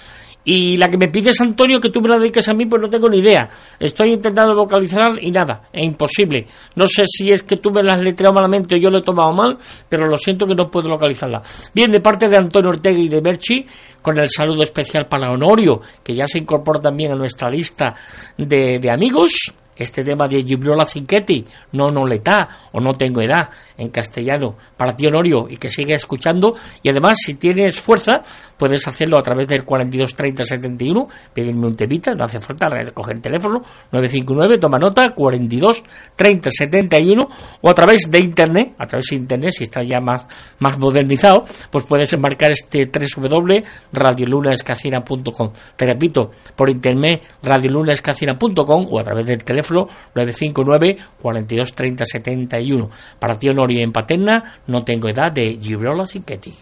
Y 0.44 0.78
la 0.78 0.88
que 0.88 0.96
me 0.96 1.08
pides, 1.08 1.38
Antonio, 1.42 1.78
que 1.78 1.90
tú 1.90 2.00
me 2.00 2.08
la 2.08 2.18
dediques 2.18 2.48
a 2.48 2.54
mí, 2.54 2.64
pues 2.64 2.80
no 2.80 2.88
tengo 2.88 3.06
ni 3.10 3.18
idea. 3.18 3.50
Estoy 3.78 4.14
intentando 4.14 4.54
localizar 4.54 5.22
y 5.22 5.30
nada, 5.30 5.68
es 5.70 5.84
imposible. 5.84 6.46
No 6.74 6.88
sé 6.88 7.02
si 7.06 7.30
es 7.30 7.42
que 7.42 7.58
tú 7.58 7.70
me 7.70 7.82
la 7.82 7.92
has 7.94 8.32
malamente 8.32 8.74
o 8.74 8.78
yo 8.78 8.88
lo 8.88 8.98
he 8.98 9.02
tomado 9.02 9.30
mal, 9.32 9.58
pero 9.90 10.06
lo 10.06 10.16
siento 10.16 10.46
que 10.46 10.54
no 10.54 10.70
puedo 10.70 10.88
localizarla. 10.88 11.42
Bien, 11.74 11.90
de 11.90 12.00
parte 12.00 12.30
de 12.30 12.38
Antonio 12.38 12.70
Ortega 12.70 12.98
y 12.98 13.10
de 13.10 13.20
Merchi, 13.20 13.66
con 14.00 14.18
el 14.18 14.30
saludo 14.30 14.62
especial 14.62 15.06
para 15.06 15.30
Honorio, 15.30 15.82
que 16.02 16.14
ya 16.14 16.26
se 16.26 16.38
incorpora 16.38 16.80
también 16.80 17.12
a 17.12 17.14
nuestra 17.14 17.50
lista 17.50 17.94
de, 18.38 18.80
amigos, 18.90 19.52
este 19.76 20.02
tema 20.02 20.28
de 20.28 20.42
Gibriola 20.44 20.86
Cinquetti, 20.86 21.44
no, 21.72 21.90
no 21.90 22.06
letá 22.06 22.48
o 22.72 22.80
no 22.80 22.96
tengo 22.96 23.20
edad 23.20 23.50
en 23.76 23.90
castellano, 23.90 24.56
para 24.78 24.96
ti 24.96 25.06
Honorio, 25.06 25.46
y 25.50 25.58
que 25.58 25.68
sigue 25.68 25.92
escuchando. 25.94 26.54
Y 26.82 26.88
además, 26.88 27.18
si 27.22 27.34
tienes 27.34 27.78
fuerza, 27.78 28.22
puedes 28.56 28.88
hacerlo 28.88 29.18
a 29.18 29.22
través 29.22 29.46
del 29.48 29.64
42 29.64 30.14
30 30.14 30.44
71, 30.44 31.08
pedirme 31.34 31.66
un 31.66 31.76
temita, 31.76 32.14
no 32.14 32.24
hace 32.24 32.38
falta 32.38 32.68
recoger 32.68 33.16
el 33.16 33.22
teléfono, 33.22 33.60
959, 33.92 34.56
toma 34.58 34.78
nota, 34.78 35.10
42 35.10 35.82
30 36.16 36.50
71, 36.50 37.28
o 37.60 37.68
a 37.68 37.74
través 37.74 38.10
de 38.10 38.20
internet, 38.20 38.74
a 38.78 38.86
través 38.86 39.08
de 39.10 39.16
internet, 39.16 39.50
si 39.50 39.64
está 39.64 39.82
ya 39.82 40.00
más, 40.00 40.26
más 40.60 40.78
modernizado, 40.78 41.44
pues 41.70 41.84
puedes 41.84 42.16
marcar 42.18 42.52
este 42.52 42.86
www.radiolunaescacina.com. 42.86 45.52
Te 45.76 45.86
repito, 45.86 46.30
por 46.54 46.70
internet, 46.70 47.22
radiolunaescacina.com 47.42 48.86
o 48.90 49.00
a 49.00 49.02
través 49.02 49.26
del 49.26 49.42
teléfono 49.42 49.88
959 50.14 50.98
42 51.20 51.74
30 51.74 52.04
71. 52.04 52.90
Para 53.18 53.36
ti, 53.38 53.48
Honorio, 53.48 53.82
en 53.82 53.90
Paterna, 53.92 54.58
no 54.68 54.84
tengo 54.84 55.08
edad 55.08 55.32
de 55.32 55.58
Gibriola 55.60 56.06
Cinquetti. 56.06 56.54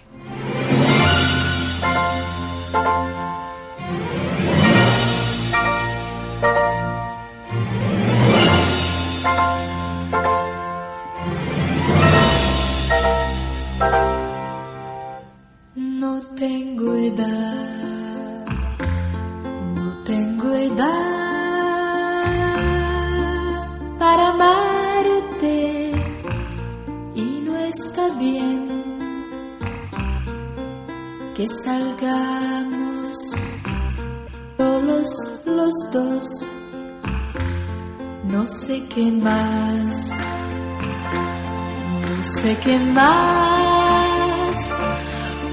Sé 42.46 42.56
qué 42.64 42.78
más 42.78 44.56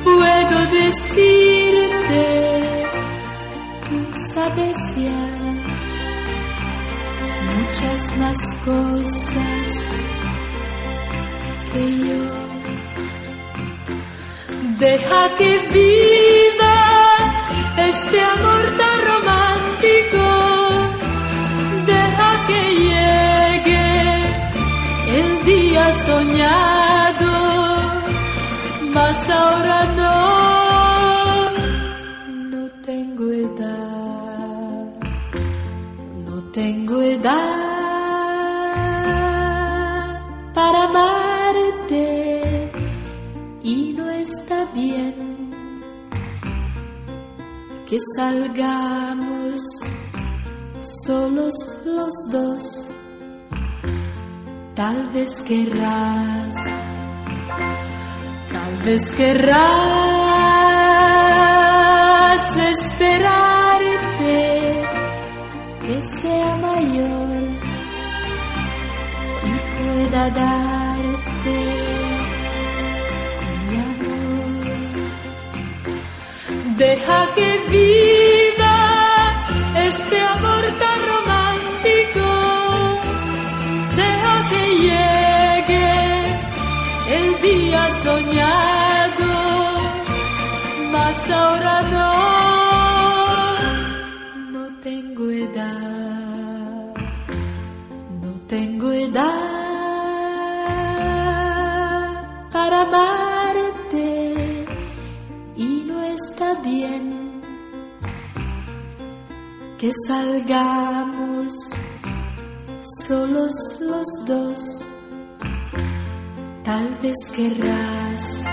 puedo 0.03 0.57
decirte, 0.79 2.15
sabes 4.33 4.77
ya 4.95 5.23
muchas 7.55 8.17
más 8.19 8.39
cosas 8.65 9.67
que 11.71 11.83
yo. 12.07 12.23
Deja 14.77 15.21
que 15.37 15.51
viva 15.73 16.75
este 17.89 18.17
amor 18.21 18.52
que 47.93 47.99
salgamos 48.17 49.61
solos 51.05 51.53
los 51.85 52.11
dos. 52.31 52.89
Tal 54.73 55.11
vez 55.13 55.41
querrás 55.43 56.55
Tal 58.51 58.77
vez 58.83 59.11
querrás 59.11 59.53
esperarte 62.73 63.61
que 65.83 66.01
sea 66.01 66.55
mayor 66.55 67.43
y 69.45 69.51
pueda 69.77 70.29
darte 70.31 70.82
Deja 76.77 77.33
que 77.35 77.49
viva 77.69 78.75
este 79.75 80.19
amor 80.19 80.63
tan 80.81 80.99
romántico. 81.11 82.27
Deja 83.95 84.49
que 84.49 84.63
llegue 84.85 85.89
el 87.15 87.41
día 87.41 87.83
soñado, 88.01 89.33
mas 90.91 91.29
ahora 91.29 91.81
no, 91.93 92.32
salgamos 110.07 111.53
solos 113.07 113.53
los 113.79 114.25
dos. 114.25 114.59
Tal 116.63 116.97
vez 117.01 117.31
querrás, 117.35 118.43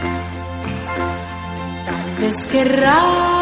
tal 1.87 2.17
vez 2.19 2.47
querrás 2.49 3.41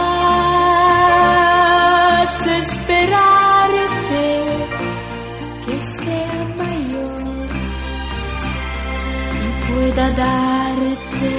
esperarte 2.46 4.26
que 5.66 5.76
sea 5.86 6.44
mayor 6.56 7.46
y 9.34 9.72
pueda 9.72 10.10
darte 10.12 11.37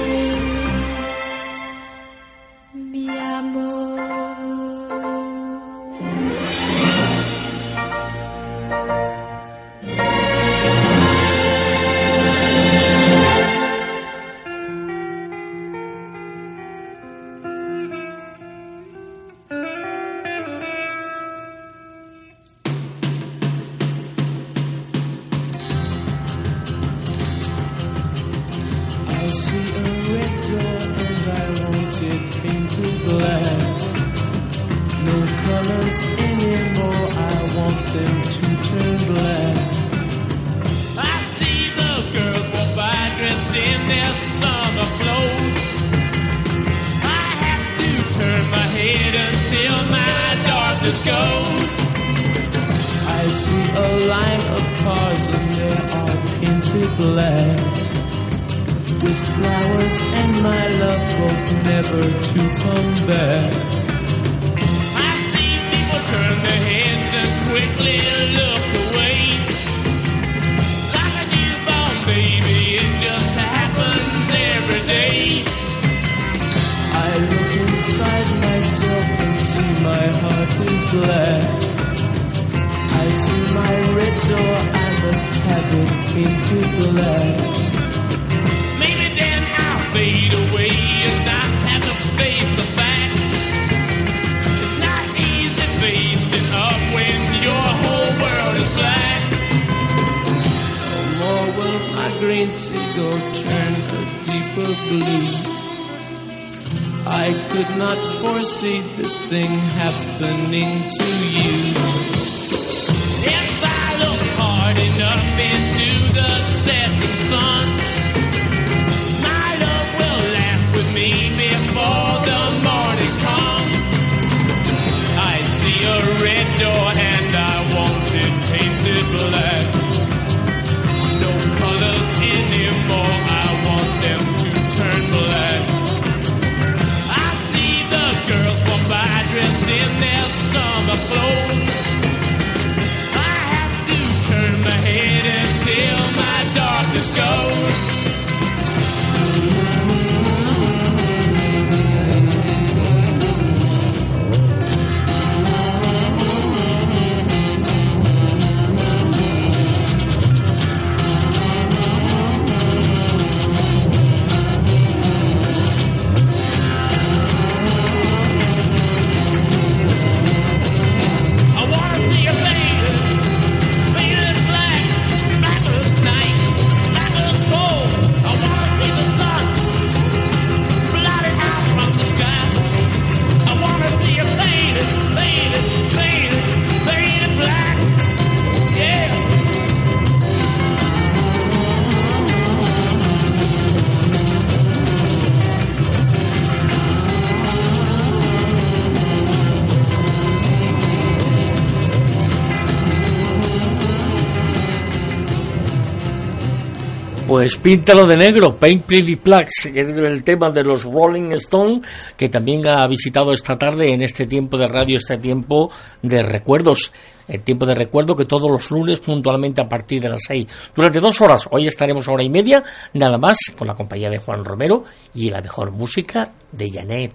Pues 207.40 207.56
píntalo 207.56 208.06
de 208.06 208.18
negro, 208.18 208.54
Paint 208.54 208.84
Pretty 208.84 209.16
Plaques, 209.16 209.70
que 209.72 209.80
es 209.80 209.96
el 209.96 210.22
tema 210.22 210.50
de 210.50 210.62
los 210.62 210.84
Rolling 210.84 211.32
Stone, 211.36 211.80
que 212.14 212.28
también 212.28 212.68
ha 212.68 212.86
visitado 212.86 213.32
esta 213.32 213.56
tarde 213.56 213.94
en 213.94 214.02
este 214.02 214.26
tiempo 214.26 214.58
de 214.58 214.68
radio, 214.68 214.98
este 214.98 215.16
tiempo 215.16 215.70
de 216.02 216.22
recuerdos. 216.22 216.92
El 217.26 217.40
tiempo 217.40 217.64
de 217.64 217.74
recuerdo 217.74 218.14
que 218.14 218.26
todos 218.26 218.50
los 218.50 218.70
lunes 218.70 219.00
puntualmente 219.00 219.62
a 219.62 219.68
partir 219.70 220.02
de 220.02 220.10
las 220.10 220.20
seis. 220.22 220.46
Durante 220.76 221.00
dos 221.00 221.18
horas, 221.22 221.48
hoy 221.50 221.66
estaremos 221.66 222.08
hora 222.08 222.22
y 222.22 222.28
media, 222.28 222.62
nada 222.92 223.16
más, 223.16 223.38
con 223.56 223.68
la 223.68 223.74
compañía 223.74 224.10
de 224.10 224.18
Juan 224.18 224.44
Romero 224.44 224.84
y 225.14 225.30
la 225.30 225.40
mejor 225.40 225.70
música 225.70 226.32
de 226.52 226.70
Janet. 226.70 227.14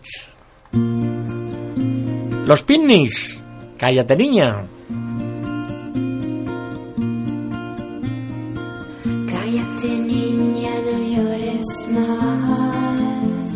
Los 2.47 2.63
Pinnis, 2.63 3.43
cállate 3.77 4.15
niña. 4.15 4.65
Más. 11.95 13.55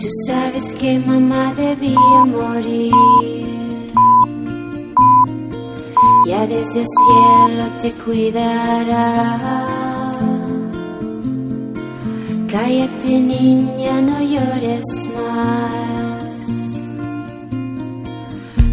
Tú 0.00 0.08
sabes 0.26 0.72
que 0.74 0.98
mamá 1.00 1.54
debía 1.54 2.24
morir. 2.26 2.92
Ya 6.26 6.46
desde 6.46 6.80
el 6.80 6.86
cielo 6.86 7.64
te 7.80 7.92
cuidará. 8.04 9.08
Cállate 12.52 13.20
niña, 13.20 14.00
no 14.00 14.20
llores 14.20 14.84
más. 15.16 16.08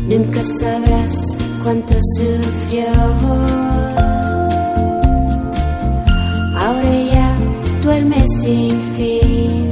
Nunca 0.08 0.44
sabrás 0.44 1.16
cuánto 1.64 1.96
sufrió. 2.16 2.92
Ahora 6.62 6.94
ya 7.12 7.25
duerme 7.86 8.26
sin 8.42 8.82
fin. 8.98 9.72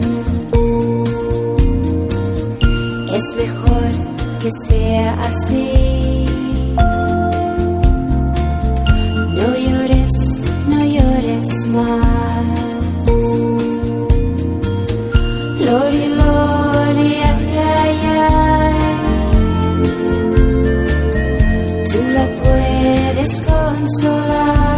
Es 3.18 3.36
mejor 3.36 3.89
que 4.39 4.49
sea 4.68 5.14
así. 5.30 6.26
No 9.39 9.47
llores, 9.66 10.11
no 10.68 10.80
llores 10.95 11.47
más. 11.70 12.59
Lori, 15.66 16.05
Lori, 16.20 17.14
ay, 17.30 17.51
ay, 17.82 17.97
ay. 18.05 18.76
Tú 21.91 21.99
la 22.14 22.26
puedes 22.43 23.41
consolar. 23.41 24.72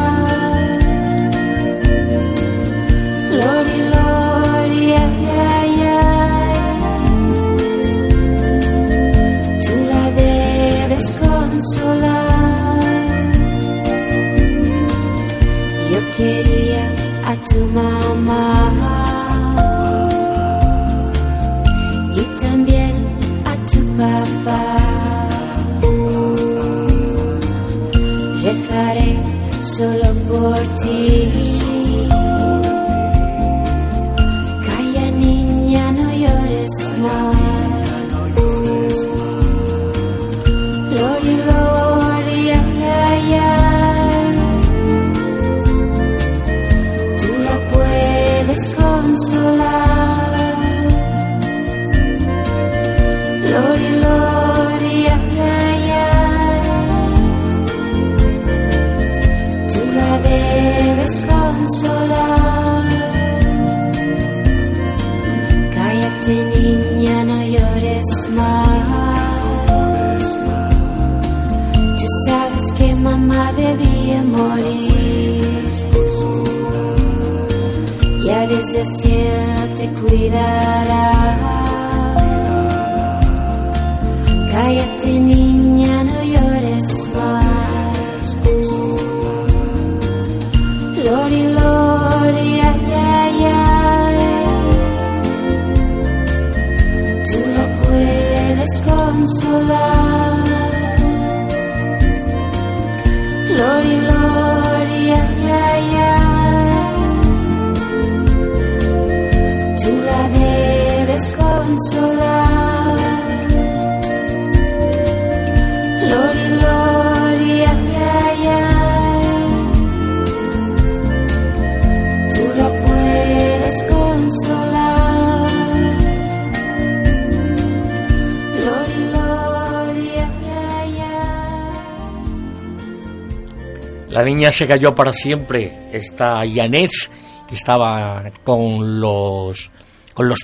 La 134.15 134.23
niña 134.23 134.49
se 134.49 134.65
cayó 134.65 134.95
para 134.95 135.11
siempre. 135.11 135.89
Esta 135.91 136.45
Yanez, 136.45 137.09
que 137.49 137.55
estaba 137.55 138.23
con 138.45 139.01
los, 139.01 139.69
con 140.13 140.29
los. 140.29 140.39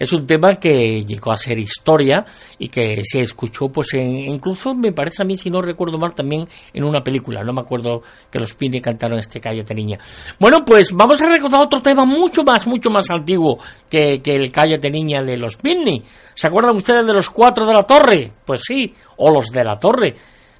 Es 0.00 0.12
un 0.12 0.26
tema 0.26 0.56
que 0.56 1.04
llegó 1.04 1.30
a 1.30 1.36
ser 1.36 1.56
historia 1.56 2.24
y 2.58 2.66
que 2.68 3.00
se 3.04 3.20
escuchó, 3.20 3.68
pues, 3.68 3.94
en- 3.94 4.12
incluso 4.28 4.74
me 4.74 4.90
parece 4.90 5.22
a 5.22 5.24
mí, 5.24 5.36
si 5.36 5.50
no 5.50 5.62
recuerdo 5.62 5.98
mal, 5.98 6.14
también 6.16 6.48
en 6.72 6.82
una 6.82 7.04
película. 7.04 7.44
No 7.44 7.52
me 7.52 7.60
acuerdo 7.60 8.02
que 8.28 8.40
los 8.40 8.54
Pilnis 8.54 8.82
cantaron 8.82 9.20
este 9.20 9.40
Cállate 9.40 9.72
Niña. 9.76 9.98
Bueno, 10.40 10.64
pues 10.64 10.90
vamos 10.92 11.22
a 11.22 11.28
recordar 11.28 11.60
otro 11.60 11.80
tema 11.80 12.04
mucho 12.04 12.42
más, 12.42 12.66
mucho 12.66 12.90
más 12.90 13.08
antiguo 13.08 13.60
que, 13.88 14.20
que 14.20 14.34
el 14.34 14.50
Cállate 14.50 14.90
Niña 14.90 15.22
de 15.22 15.36
los 15.36 15.56
Pilnis. 15.56 16.02
¿Se 16.34 16.48
acuerdan 16.48 16.74
ustedes 16.74 17.06
de 17.06 17.12
los 17.12 17.30
cuatro 17.30 17.64
de 17.66 17.72
la 17.74 17.84
torre? 17.84 18.32
Pues 18.44 18.62
sí, 18.66 18.92
o 19.18 19.30
los 19.30 19.50
de 19.52 19.62
la 19.62 19.78
torre. 19.78 20.14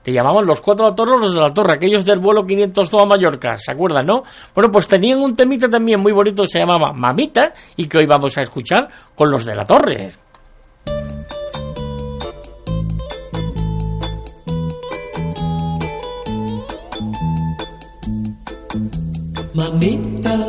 Te 0.09 0.15
llamaban 0.15 0.47
los 0.47 0.63
cuatro 0.63 0.87
o 0.89 1.05
los 1.19 1.35
de 1.35 1.39
la 1.39 1.53
torre, 1.53 1.75
aquellos 1.75 2.03
del 2.03 2.19
vuelo 2.19 2.47
502 2.47 3.03
a 3.03 3.05
Mallorca, 3.05 3.59
¿se 3.59 3.73
acuerdan, 3.73 4.07
no? 4.07 4.23
Bueno, 4.55 4.71
pues 4.71 4.89
tenían 4.89 5.21
un 5.21 5.37
temita 5.37 5.69
también 5.69 6.01
muy 6.01 6.13
bonito 6.13 6.45
que 6.45 6.49
se 6.49 6.61
llamaba 6.61 6.95
Mamita 6.95 7.53
y 7.77 7.87
que 7.87 7.99
hoy 7.99 8.07
vamos 8.07 8.39
a 8.39 8.41
escuchar 8.41 8.89
con 9.15 9.31
los 9.31 9.45
de 9.45 9.55
la 9.55 9.67
torre. 9.67 10.13
Mamita, 19.53 20.47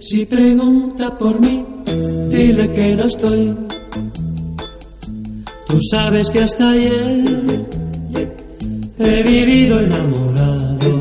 si 0.00 0.24
pregunta 0.24 1.18
por 1.18 1.38
mí, 1.38 1.66
dile 2.30 2.72
que 2.72 2.96
no 2.96 3.04
estoy. 3.04 3.54
Tú 5.68 5.78
sabes 5.90 6.30
que 6.30 6.40
hasta 6.40 6.70
ayer 6.70 7.76
he 8.98 9.22
vivido 9.22 9.80
enamorado, 9.80 11.00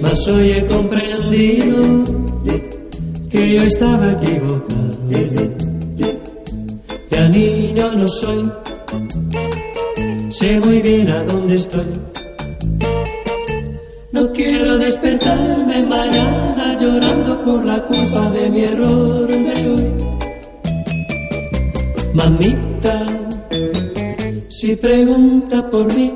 mas 0.00 0.28
hoy 0.28 0.52
he 0.52 0.64
comprendido 0.64 2.04
que 3.30 3.54
yo 3.54 3.62
estaba 3.62 4.12
equivocado. 4.12 4.82
Ya 7.10 7.28
niño 7.28 7.92
no 7.92 8.08
soy, 8.08 8.50
sé 10.30 10.60
muy 10.60 10.80
bien 10.80 11.10
a 11.10 11.22
dónde 11.24 11.56
estoy. 11.56 11.86
No 14.12 14.30
quiero 14.32 14.78
despertarme 14.78 15.86
mañana 15.86 16.78
llorando 16.80 17.42
por 17.44 17.64
la 17.64 17.82
culpa 17.84 18.30
de 18.30 18.50
mi 18.50 18.60
error 18.64 19.26
de 19.26 19.70
hoy. 19.70 19.92
Mamita, 22.14 23.21
si 24.72 24.76
pregunta 24.76 25.68
por 25.68 25.94
mí, 25.94 26.14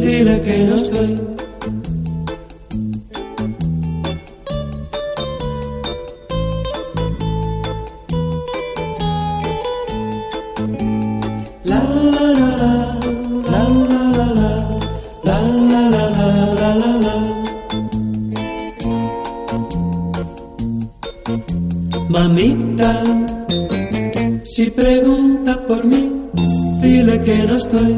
dile 0.00 0.42
que 0.42 0.58
no 0.64 0.74
estoy. 0.74 1.33
Estoy. 27.64 27.96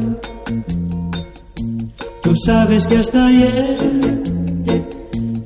Tú 2.23 2.35
sabes 2.37 2.87
que 2.87 2.97
hasta 2.99 3.27
ayer 3.27 3.77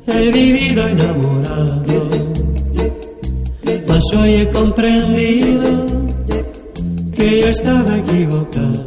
he 0.06 0.30
vivido 0.30 0.88
enamorado, 0.88 1.82
mas 3.86 4.04
hoy 4.16 4.32
he 4.34 4.48
comprendido 4.48 5.86
que 7.14 7.40
yo 7.40 7.48
estaba 7.48 7.98
equivocado. 7.98 8.84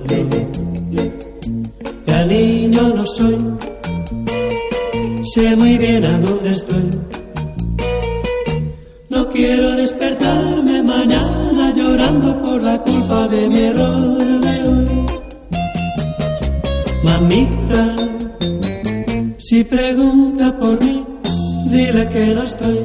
Ya 2.08 2.26
niño 2.26 2.94
no 2.96 3.06
soy, 3.06 3.38
sé 5.34 5.56
muy 5.56 5.78
bien 5.78 6.04
a 6.06 6.20
dónde 6.20 6.52
estoy. 6.52 6.90
No 9.10 9.30
quiero 9.30 9.72
despertarme 9.76 10.84
mañana 10.84 11.74
llorando 11.76 12.42
por 12.42 12.62
la 12.62 12.78
culpa 12.80 13.28
de 13.28 13.50
mi 13.50 13.60
error 13.60 14.13
Si 19.54 19.64
pregunta 19.64 20.58
por 20.58 20.84
mí, 20.84 21.06
dile 21.70 22.10
que 22.10 22.34
no 22.34 22.44
estoy. 22.44 22.83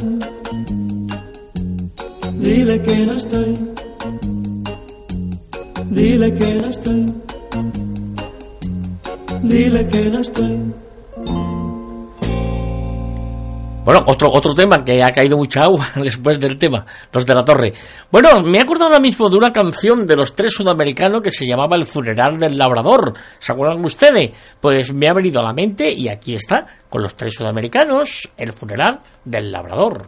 Otro, 14.18 14.30
otro 14.32 14.52
tema 14.52 14.84
que 14.84 15.02
ha 15.02 15.12
caído 15.12 15.36
mucha 15.36 15.62
agua 15.62 15.86
después 15.96 16.40
del 16.40 16.58
tema, 16.58 16.84
los 17.12 17.24
de 17.24 17.34
la 17.34 17.44
torre. 17.44 17.72
Bueno, 18.10 18.42
me 18.42 18.58
he 18.58 18.60
acordado 18.60 18.86
ahora 18.86 19.00
mismo 19.00 19.30
de 19.30 19.36
una 19.36 19.52
canción 19.52 20.06
de 20.06 20.16
los 20.16 20.34
tres 20.34 20.52
sudamericanos 20.52 21.22
que 21.22 21.30
se 21.30 21.46
llamaba 21.46 21.76
El 21.76 21.86
funeral 21.86 22.36
del 22.36 22.58
labrador. 22.58 23.14
¿Se 23.38 23.52
acuerdan 23.52 23.84
ustedes? 23.84 24.30
Pues 24.60 24.92
me 24.92 25.08
ha 25.08 25.14
venido 25.14 25.40
a 25.40 25.44
la 25.44 25.52
mente 25.52 25.92
y 25.92 26.08
aquí 26.08 26.34
está, 26.34 26.66
con 26.90 27.02
los 27.02 27.14
tres 27.14 27.34
sudamericanos, 27.34 28.28
El 28.36 28.52
funeral 28.52 28.98
del 29.24 29.52
labrador. 29.52 30.04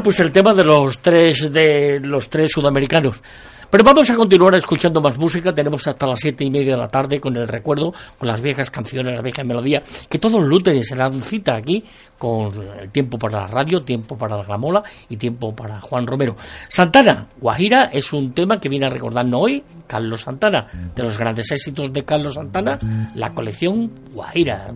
Bueno, 0.00 0.04
pues 0.04 0.20
el 0.20 0.32
tema 0.32 0.54
de 0.54 0.64
los 0.64 1.00
tres 1.00 1.52
de 1.52 2.00
los 2.00 2.30
tres 2.30 2.52
sudamericanos. 2.52 3.20
Pero 3.68 3.84
vamos 3.84 4.08
a 4.08 4.14
continuar 4.14 4.54
escuchando 4.54 4.98
más 4.98 5.18
música. 5.18 5.52
Tenemos 5.52 5.86
hasta 5.86 6.06
las 6.06 6.18
siete 6.18 6.42
y 6.42 6.50
media 6.50 6.72
de 6.72 6.80
la 6.80 6.88
tarde 6.88 7.20
con 7.20 7.36
el 7.36 7.46
recuerdo, 7.46 7.92
con 8.16 8.26
las 8.26 8.40
viejas 8.40 8.70
canciones, 8.70 9.14
la 9.14 9.20
vieja 9.20 9.44
melodía, 9.44 9.82
que 10.08 10.18
todos 10.18 10.40
los 10.40 10.48
lunes 10.48 10.88
se 10.88 10.96
dan 10.96 11.20
cita 11.20 11.54
aquí 11.54 11.84
con 12.16 12.50
el 12.80 12.88
tiempo 12.90 13.18
para 13.18 13.42
la 13.42 13.46
radio, 13.48 13.82
tiempo 13.82 14.16
para 14.16 14.38
la 14.38 14.42
gramola 14.42 14.82
y 15.10 15.18
tiempo 15.18 15.54
para 15.54 15.82
Juan 15.82 16.06
Romero. 16.06 16.34
Santana, 16.68 17.26
Guajira, 17.38 17.90
es 17.92 18.10
un 18.14 18.32
tema 18.32 18.58
que 18.58 18.70
viene 18.70 18.86
a 18.86 18.90
recordarnos 18.90 19.38
hoy 19.38 19.62
Carlos 19.86 20.22
Santana, 20.22 20.66
de 20.96 21.02
los 21.02 21.18
grandes 21.18 21.52
éxitos 21.52 21.92
de 21.92 22.06
Carlos 22.06 22.36
Santana, 22.36 22.78
la 23.14 23.34
colección. 23.34 23.90
Guajira, 24.14 24.72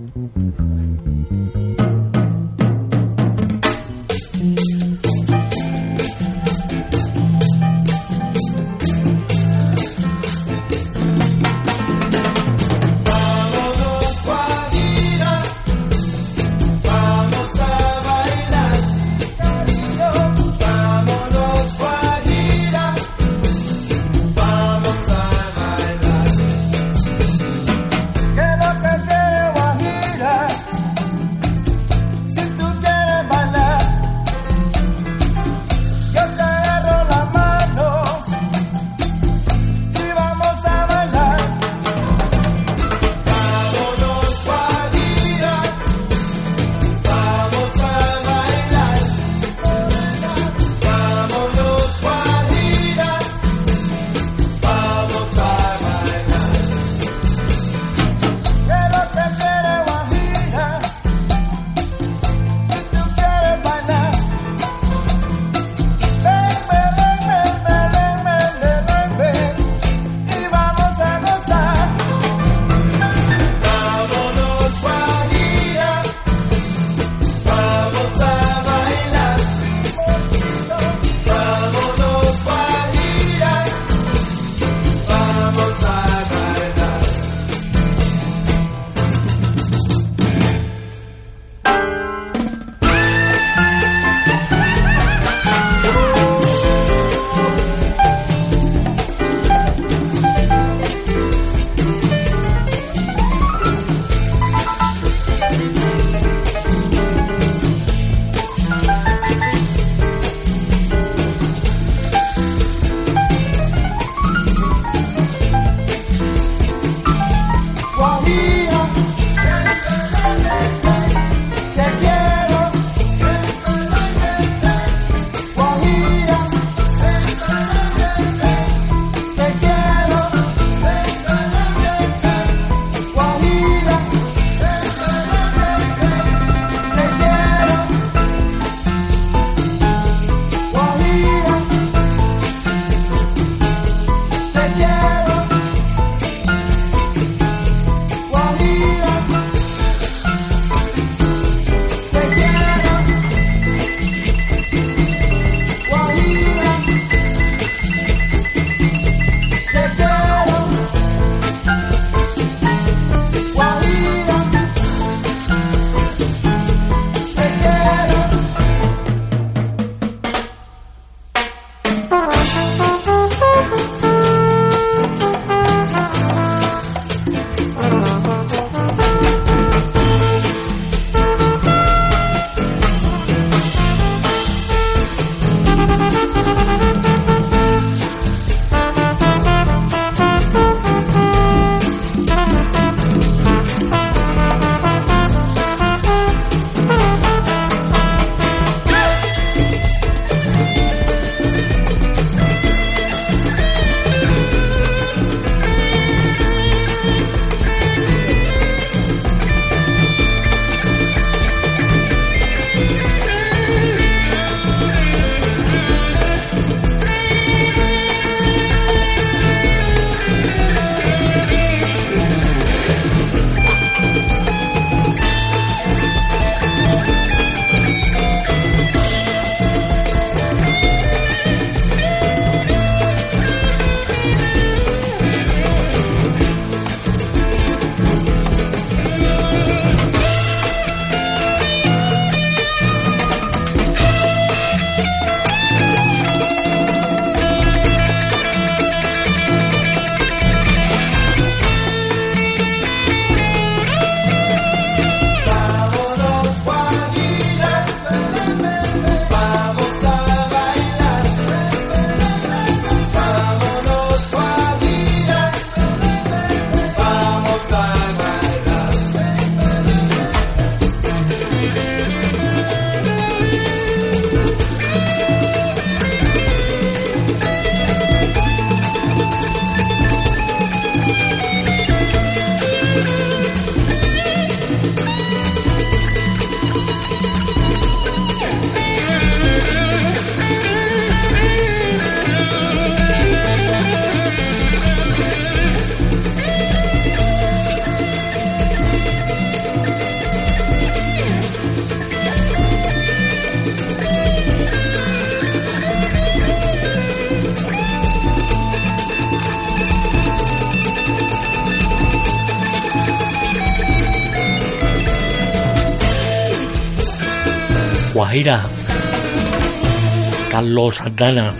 Carlos 320.64 320.94
Santana. 320.94 321.52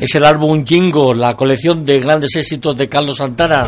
Es 0.00 0.14
el 0.14 0.24
álbum 0.24 0.64
Jingo, 0.64 1.12
la 1.12 1.34
colección 1.34 1.84
de 1.84 1.98
grandes 1.98 2.36
éxitos 2.36 2.76
de 2.76 2.88
Carlos 2.88 3.16
Santana. 3.16 3.64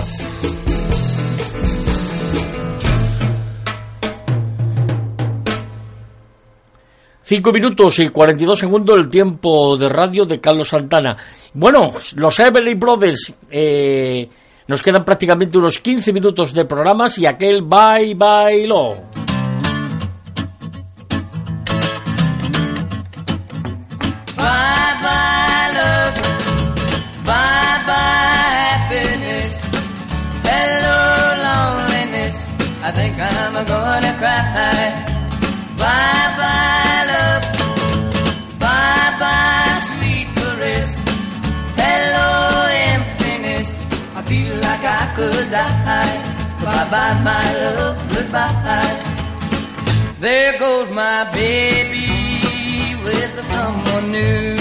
Cinco 7.23 7.53
minutos 7.53 7.99
y 7.99 8.11
42 8.11 8.61
segundos 8.61 8.97
el 8.97 9.09
tiempo 9.09 9.77
de 9.77 9.89
radio 9.89 10.25
de 10.25 10.41
Carlos 10.41 10.69
Santana. 10.69 11.17
Bueno, 11.53 11.95
los 12.15 12.39
Everly 12.39 12.75
Brothers, 12.75 13.35
eh, 13.51 14.29
nos 14.69 14.81
quedan 14.81 15.05
prácticamente 15.05 15.59
unos 15.59 15.81
15 15.81 16.13
minutos 16.13 16.55
de 16.55 16.65
programas 16.65 17.19
y 17.19 17.27
aquel 17.27 17.63
bye 17.63 18.15
bye 18.15 18.69
lo. 18.69 19.14
Think 33.17 33.33
I'm 33.33 33.55
gonna 33.67 34.13
cry. 34.19 34.93
Bye 35.79 36.29
bye 36.39 37.03
love, 37.11 37.45
bye 38.59 39.11
bye 39.21 39.81
sweet 39.91 40.29
caress, 40.35 40.91
hello 41.81 42.31
emptiness. 42.93 43.69
I 44.15 44.23
feel 44.23 44.57
like 44.57 44.85
I 44.85 45.13
could 45.17 45.51
die. 45.51 46.17
Bye 46.65 46.89
bye 46.91 47.21
my 47.29 47.47
love, 47.63 47.97
goodbye. 48.09 49.03
There 50.19 50.59
goes 50.59 50.89
my 50.91 51.29
baby 51.33 52.09
with 53.05 53.35
someone 53.53 54.11
new. 54.11 54.57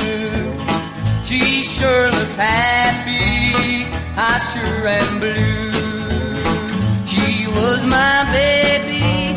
She 1.24 1.64
sure 1.64 2.12
looks 2.12 2.36
happy, 2.36 3.86
I 4.18 4.38
sure 4.52 4.88
am 4.88 5.20
blue. 5.20 5.83
Was 7.74 7.86
my 7.88 8.24
baby 8.32 9.34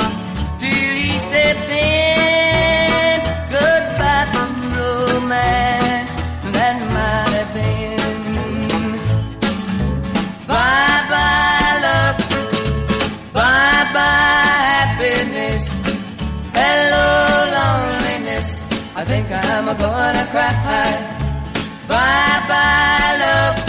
till 0.60 0.94
he 1.02 1.18
stepped 1.26 1.70
in. 1.70 3.16
Goodbye 3.48 4.26
to 4.34 4.44
romance, 4.76 6.10
that 6.56 6.76
might 6.94 7.32
have 7.38 7.52
been. 7.56 8.92
Bye 10.52 11.02
bye 11.12 11.74
love, 11.86 12.18
bye 13.32 13.84
bye 13.96 14.58
happiness. 14.74 15.62
Hello, 16.60 17.06
loneliness. 17.56 18.48
I 18.94 19.02
think 19.04 19.30
I'm 19.30 19.64
gonna 19.64 20.26
cry. 20.30 20.92
Bye 21.88 22.40
bye, 22.50 23.16
love. 23.22 23.65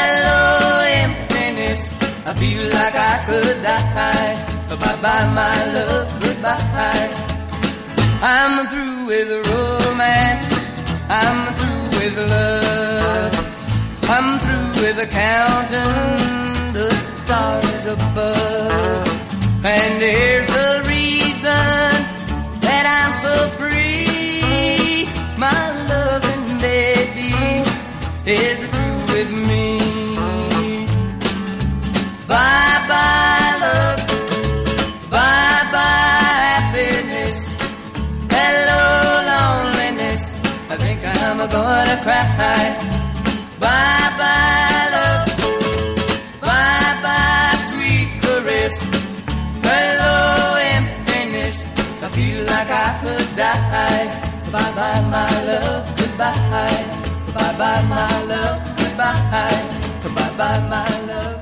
Hello, 0.00 0.40
emptiness. 1.04 1.82
I 2.30 2.32
feel 2.34 2.64
like 2.78 2.96
I 3.12 3.16
could 3.28 3.62
die. 3.62 4.34
Bye 4.68 4.96
bye, 5.02 5.26
my 5.40 5.58
love. 5.74 6.08
Goodbye. 6.22 7.10
I'm 8.22 8.54
through 8.70 9.06
with 9.10 9.30
romance. 9.48 10.44
I'm 11.08 11.38
through 11.58 11.98
with 11.98 12.16
love. 12.34 13.34
I'm 14.14 14.28
through 14.44 14.70
with 14.82 14.98
counting 15.10 16.72
the 16.72 16.88
stars 17.24 17.84
above. 17.96 19.08
And 19.64 20.02
here's 20.02 20.46
the 20.46 20.72
reason 20.88 21.90
that 22.66 22.84
I'm 22.98 23.14
so 23.26 23.34
free. 23.58 25.08
My 25.36 25.62
loving 25.92 26.58
baby 26.58 27.34
is 28.26 28.58
through 28.72 29.14
with 29.14 29.30
me. 29.48 29.69
Bye 32.30 32.78
bye, 32.90 33.52
love. 33.64 34.00
Bye 35.14 35.62
bye, 35.74 36.30
happiness. 36.54 37.38
Hello, 38.36 38.82
loneliness. 39.30 40.22
I 40.72 40.76
think 40.82 41.00
I'm 41.04 41.38
gonna 41.56 41.96
cry. 42.04 42.62
Bye 43.64 44.10
bye, 44.20 44.84
love. 44.96 45.28
Bye 46.48 46.94
bye, 47.04 47.56
sweet 47.70 48.10
caress. 48.22 48.76
Hello, 49.68 50.14
emptiness. 50.76 51.56
I 52.04 52.08
feel 52.16 52.40
like 52.52 52.70
I 52.70 52.88
could 53.02 53.28
die. 53.36 54.06
Bye 54.54 54.72
bye, 54.78 55.00
my 55.14 55.32
love. 55.50 55.84
Goodbye. 55.98 56.82
Bye 57.34 57.54
bye, 57.60 57.82
my 57.94 58.22
love. 58.30 58.58
Goodbye. 58.78 59.58
Bye 60.16 60.32
bye, 60.38 60.60
my 60.74 60.90
love. 61.10 61.39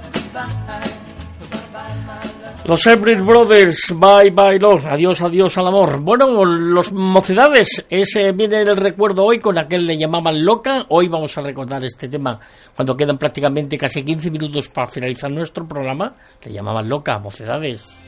Los 2.69 2.87
Everett 2.87 3.25
Brothers, 3.25 3.95
bye 3.97 4.31
bye 4.31 4.59
love, 4.59 4.85
adiós, 4.85 5.23
adiós 5.23 5.57
al 5.57 5.69
amor. 5.69 6.01
Bueno, 6.03 6.45
los 6.45 6.93
mocedades, 6.93 7.87
ese 7.89 8.31
viene 8.33 8.61
el 8.61 8.77
recuerdo 8.77 9.25
hoy 9.25 9.39
con 9.39 9.57
aquel 9.57 9.87
le 9.87 9.97
llamaban 9.97 10.45
loca. 10.45 10.85
Hoy 10.91 11.09
vamos 11.09 11.39
a 11.39 11.41
recordar 11.41 11.83
este 11.83 12.09
tema 12.09 12.39
cuando 12.77 12.95
quedan 12.95 13.17
prácticamente 13.17 13.79
casi 13.79 14.05
15 14.05 14.31
minutos 14.31 14.69
para 14.69 14.87
finalizar 14.87 15.31
nuestro 15.31 15.67
programa. 15.67 16.13
Le 16.45 16.53
llamaban 16.53 16.87
loca, 16.87 17.19
mocedades. 17.19 18.08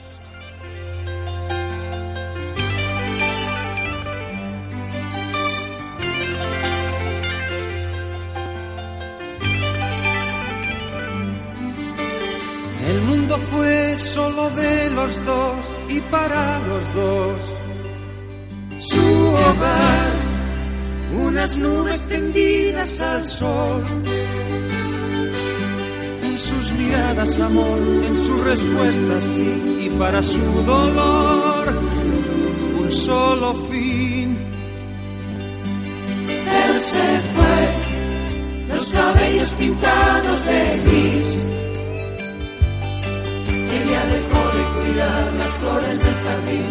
El 12.90 13.02
mundo 13.02 13.38
fue 13.38 13.96
solo 13.98 14.50
de 14.50 14.90
los 14.90 15.24
dos 15.24 15.58
y 15.88 16.00
para 16.12 16.58
los 16.58 16.94
dos. 16.94 17.40
Su 18.80 18.98
hogar, 19.46 20.12
unas 21.24 21.56
nubes 21.56 22.04
tendidas 22.06 23.00
al 23.00 23.24
sol. 23.24 23.84
En 26.24 26.36
sus 26.36 26.72
miradas 26.72 27.38
amor, 27.38 27.78
en 27.78 28.16
sus 28.26 28.40
respuestas 28.44 29.22
sí, 29.22 29.86
y 29.86 29.88
para 29.96 30.20
su 30.20 30.44
dolor, 30.64 31.80
un 32.80 32.90
solo 32.90 33.54
fin. 33.70 34.36
Él 36.64 36.80
se 36.80 37.06
fue, 37.34 38.74
los 38.74 38.88
cabellos 38.88 39.54
pintados 39.54 40.44
de 40.44 40.82
gris. 40.86 41.59
Ella 43.72 44.04
dejó 44.14 44.40
de 44.56 44.64
cuidar 44.74 45.32
las 45.34 45.48
flores 45.60 45.98
del 45.98 46.14
jardín 46.24 46.64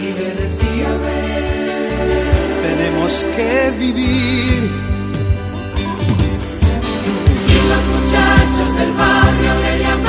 y 0.00 0.06
le 0.18 0.28
decía 0.42 0.88
ven. 1.02 1.46
Tenemos 2.62 3.12
que 3.36 3.70
vivir. 3.78 4.70
Y 7.48 7.56
los 7.70 7.82
muchachos 7.92 8.78
del 8.78 8.92
barrio 8.92 9.52
le 9.60 9.78
llamaban 9.80 10.05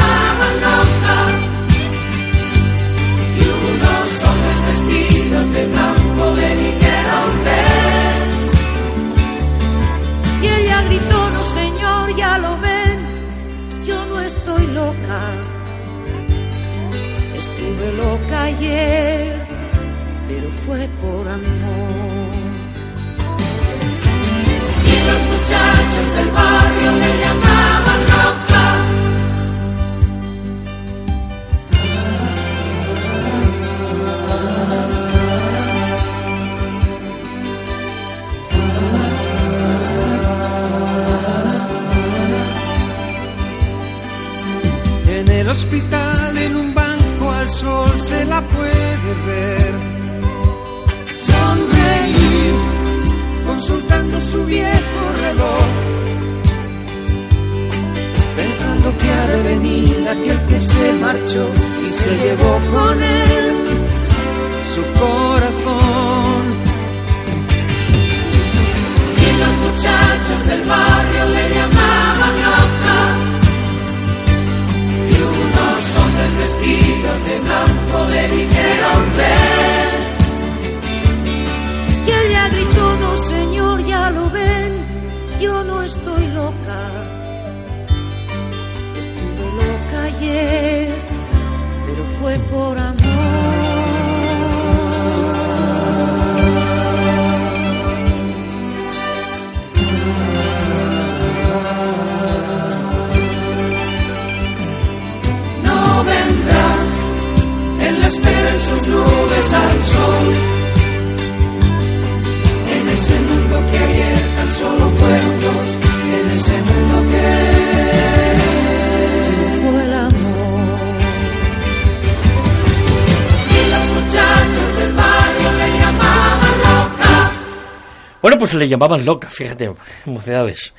llamaban 128.67 129.05
loca, 129.05 129.27
fíjate, 129.27 129.71
mocedades. 130.05 130.73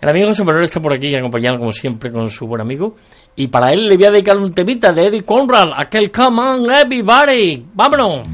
El 0.00 0.08
amigo 0.08 0.28
José 0.28 0.44
Manuel 0.44 0.64
está 0.64 0.80
por 0.80 0.92
aquí 0.92 1.14
acompañado, 1.16 1.58
como 1.58 1.72
siempre, 1.72 2.12
con 2.12 2.30
su 2.30 2.46
buen 2.46 2.60
amigo. 2.60 2.94
Y 3.34 3.48
para 3.48 3.72
él 3.72 3.86
le 3.86 3.96
voy 3.96 4.04
a 4.06 4.10
dedicar 4.12 4.36
un 4.36 4.54
temita 4.54 4.92
de 4.92 5.06
Eddie 5.06 5.22
Conrad, 5.22 5.70
aquel 5.76 6.12
Come 6.12 6.40
on 6.40 6.70
Everybody. 6.70 7.64
¡Vámonos! 7.74 8.26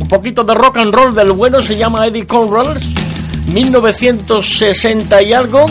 Un 0.00 0.08
poquito 0.08 0.44
de 0.44 0.54
rock 0.54 0.78
and 0.78 0.94
roll 0.94 1.14
del 1.14 1.32
bueno 1.32 1.60
se 1.60 1.76
llama 1.76 2.06
Eddie 2.06 2.26
Conrad, 2.26 2.80
1960 3.52 5.22
y 5.22 5.32
algo. 5.32 5.66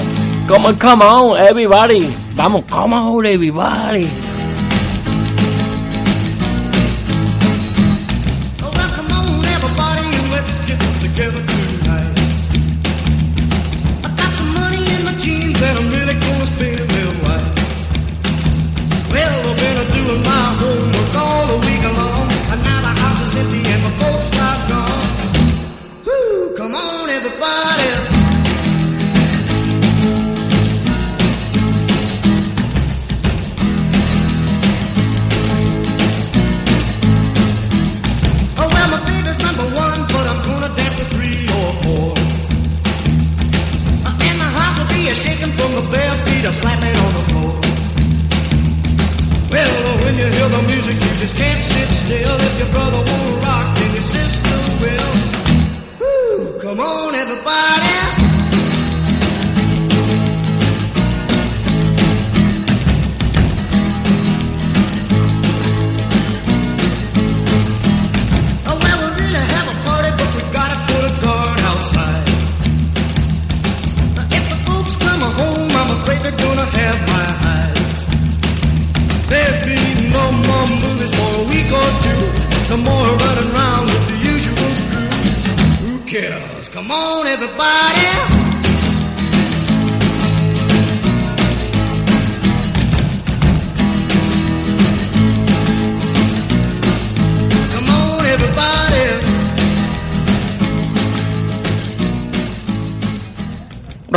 Come 0.47 0.77
come 0.77 1.05
on, 1.05 1.39
everybody. 1.39 2.13
Vamos, 2.35 2.65
come 2.65 2.95
on, 2.95 3.25
everybody. 3.25 4.07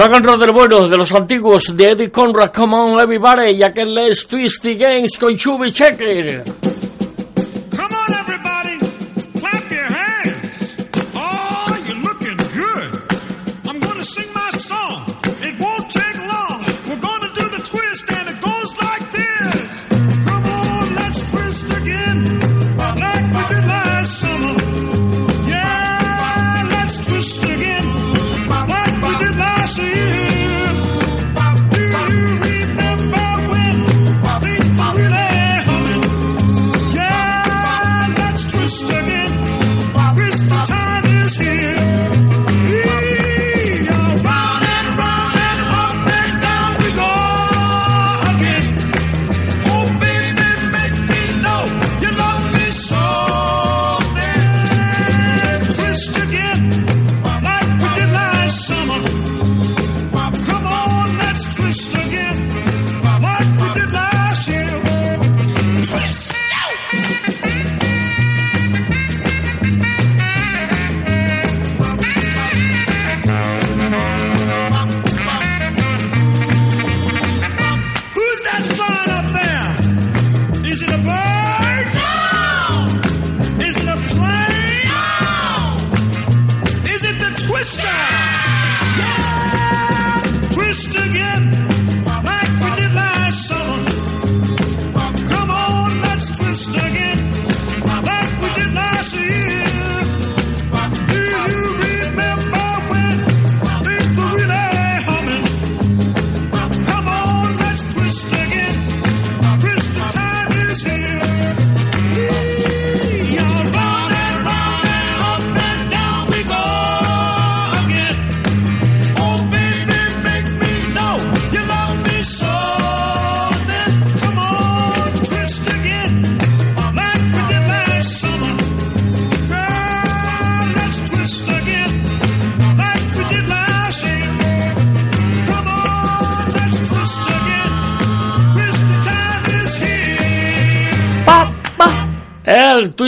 Rock 0.05 0.17
and 0.17 0.27
roll 0.27 0.39
del 0.39 0.53
bueno, 0.53 0.87
de 0.87 0.99
los 0.99 1.13
antiguos, 1.13 1.75
de 1.75 1.93
Eddie 1.93 2.11
Conrad, 2.11 2.53
Come 2.53 2.77
On 2.77 3.01
Everybody, 3.01 3.53
y 3.53 3.63
aquel 3.63 3.97
es 3.97 4.27
Twisty 4.27 4.75
Games 4.75 5.17
con 5.19 5.35
Chubby 5.35 5.73
Checker. 5.73 6.45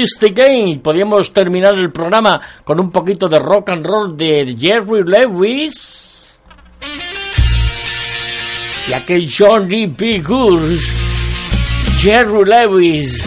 Twist 0.06 0.22
Again. 0.22 0.80
Podríamos 0.80 1.32
terminar 1.32 1.74
el 1.74 1.90
programa 1.90 2.40
con 2.62 2.78
un 2.78 2.92
poquito 2.92 3.28
de 3.28 3.40
rock 3.40 3.70
and 3.70 3.84
roll 3.84 4.16
de 4.16 4.56
Jerry 4.56 5.02
Lewis. 5.04 6.38
Y 8.88 8.92
aquel 8.92 9.28
Johnny 9.28 9.86
B. 9.86 10.20
Good. 10.20 10.78
Jerry 11.98 12.44
Lewis. 12.44 13.25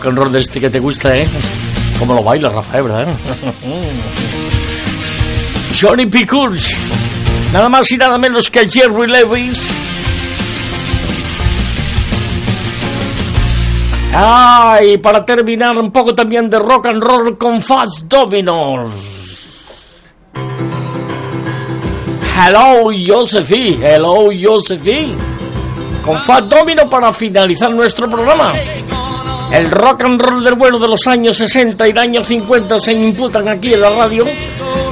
Rock 0.00 0.08
and 0.08 0.16
roll 0.18 0.32
de 0.32 0.40
este 0.40 0.58
que 0.58 0.70
te 0.70 0.78
gusta, 0.78 1.14
¿eh? 1.14 1.28
Cómo 1.98 2.14
lo 2.14 2.22
baila 2.22 2.48
Rafael, 2.48 2.84
¿verdad? 2.84 3.08
Johnny 5.78 6.06
P. 6.06 6.26
Nada 7.52 7.68
más 7.68 7.92
y 7.92 7.98
nada 7.98 8.16
menos 8.16 8.48
que 8.48 8.66
Jerry 8.66 9.06
Lewis. 9.06 9.70
Ah, 14.14 14.78
y 14.82 14.96
para 14.96 15.26
terminar 15.26 15.76
un 15.76 15.90
poco 15.90 16.14
también 16.14 16.48
de 16.48 16.58
rock 16.58 16.86
and 16.86 17.02
roll 17.02 17.36
con 17.36 17.60
Fast 17.60 18.04
Dominos. 18.04 18.94
Hello, 22.34 22.90
Josephine. 23.06 23.86
Hello, 23.86 24.30
Josephine. 24.32 25.14
Con 26.02 26.18
Fat 26.22 26.44
Domino 26.44 26.88
para 26.88 27.12
finalizar 27.12 27.70
nuestro 27.70 28.08
programa. 28.08 28.54
El 29.52 29.70
rock 29.70 30.02
and 30.04 30.20
roll 30.20 30.44
del 30.44 30.54
bueno 30.54 30.78
de 30.78 30.86
los 30.86 31.06
años 31.06 31.36
60 31.36 31.88
y 31.88 31.92
de 31.92 32.00
años 32.00 32.26
50 32.26 32.78
se 32.78 32.92
imputan 32.92 33.48
aquí 33.48 33.74
en 33.74 33.80
la 33.80 33.90
radio. 33.90 34.24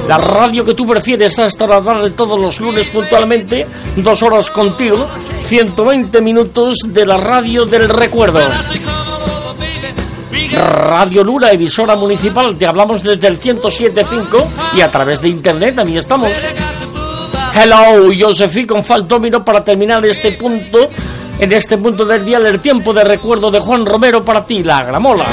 La 0.07 0.17
radio 0.17 0.65
que 0.65 0.73
tú 0.73 0.85
prefieres 0.85 1.37
hasta 1.39 1.67
la 1.67 1.81
tarde 1.81 2.11
todos 2.11 2.39
los 2.39 2.59
lunes 2.59 2.87
puntualmente, 2.87 3.65
dos 3.95 4.21
horas 4.23 4.49
contigo, 4.49 5.07
120 5.45 6.21
minutos 6.21 6.79
de 6.87 7.05
la 7.05 7.17
radio 7.17 7.65
del 7.65 7.87
recuerdo. 7.87 8.39
Radio 10.51 11.23
Luna, 11.23 11.51
emisora 11.51 11.95
municipal, 11.95 12.57
te 12.57 12.65
hablamos 12.65 13.03
desde 13.03 13.27
el 13.27 13.39
107.5 13.39 14.45
y 14.75 14.81
a 14.81 14.91
través 14.91 15.21
de 15.21 15.29
internet 15.29 15.75
también 15.75 15.99
estamos. 15.99 16.31
Hello, 17.53 18.11
Josefi 18.19 18.65
con 18.65 18.83
para 18.83 19.63
terminar 19.63 20.05
este 20.05 20.33
punto, 20.33 20.89
en 21.39 21.53
este 21.53 21.77
punto 21.77 22.05
del 22.05 22.25
día 22.25 22.39
del 22.39 22.59
tiempo 22.59 22.93
de 22.93 23.03
recuerdo 23.03 23.49
de 23.49 23.59
Juan 23.59 23.85
Romero 23.85 24.23
para 24.23 24.43
ti, 24.43 24.61
la 24.61 24.83
gramola. 24.83 25.25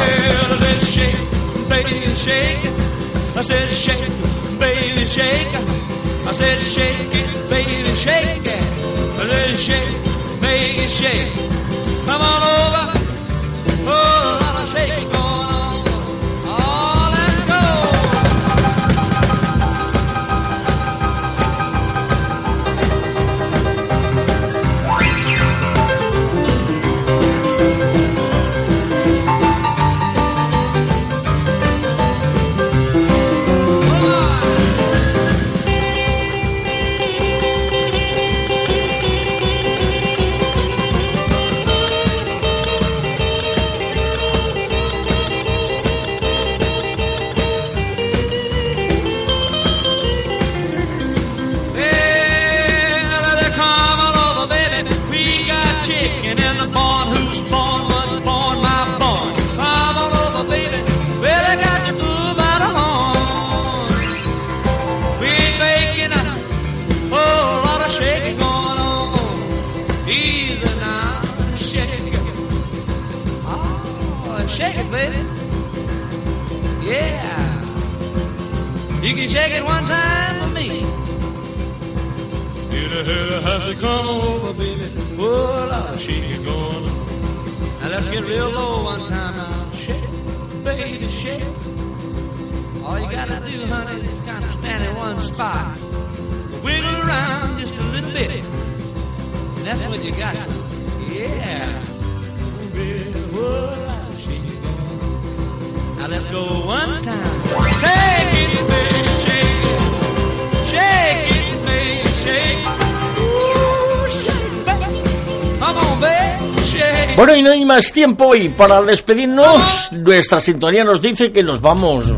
Más 117.76 117.92
tiempo 117.92 118.34
y 118.34 118.48
para 118.48 118.80
despedirnos, 118.80 119.90
nuestra 119.92 120.40
sintonía 120.40 120.82
nos 120.82 121.02
dice 121.02 121.30
que 121.30 121.42
nos 121.42 121.60
vamos. 121.60 122.10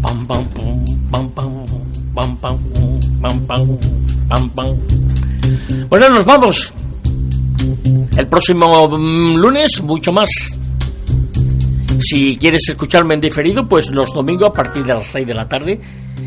Pam, 0.00 0.26
pam, 0.26 0.44
pam, 1.10 1.30
pam, 1.30 1.30
pam, 1.34 2.36
pam, 2.38 2.38
pam, 3.46 3.78
pam, 4.30 4.50
pam. 4.50 4.76
Bueno, 5.90 6.08
nos 6.08 6.24
vamos. 6.24 6.72
El 8.16 8.26
próximo 8.28 8.88
mm, 8.88 9.36
lunes, 9.36 9.82
mucho 9.82 10.10
más. 10.10 10.30
Si 12.00 12.38
quieres 12.38 12.62
escucharme 12.70 13.12
en 13.12 13.20
diferido, 13.20 13.68
pues 13.68 13.90
los 13.90 14.10
domingos 14.14 14.48
a 14.48 14.52
partir 14.54 14.84
de 14.84 14.94
las 14.94 15.04
6 15.04 15.26
de 15.26 15.34
la 15.34 15.46
tarde 15.46 15.78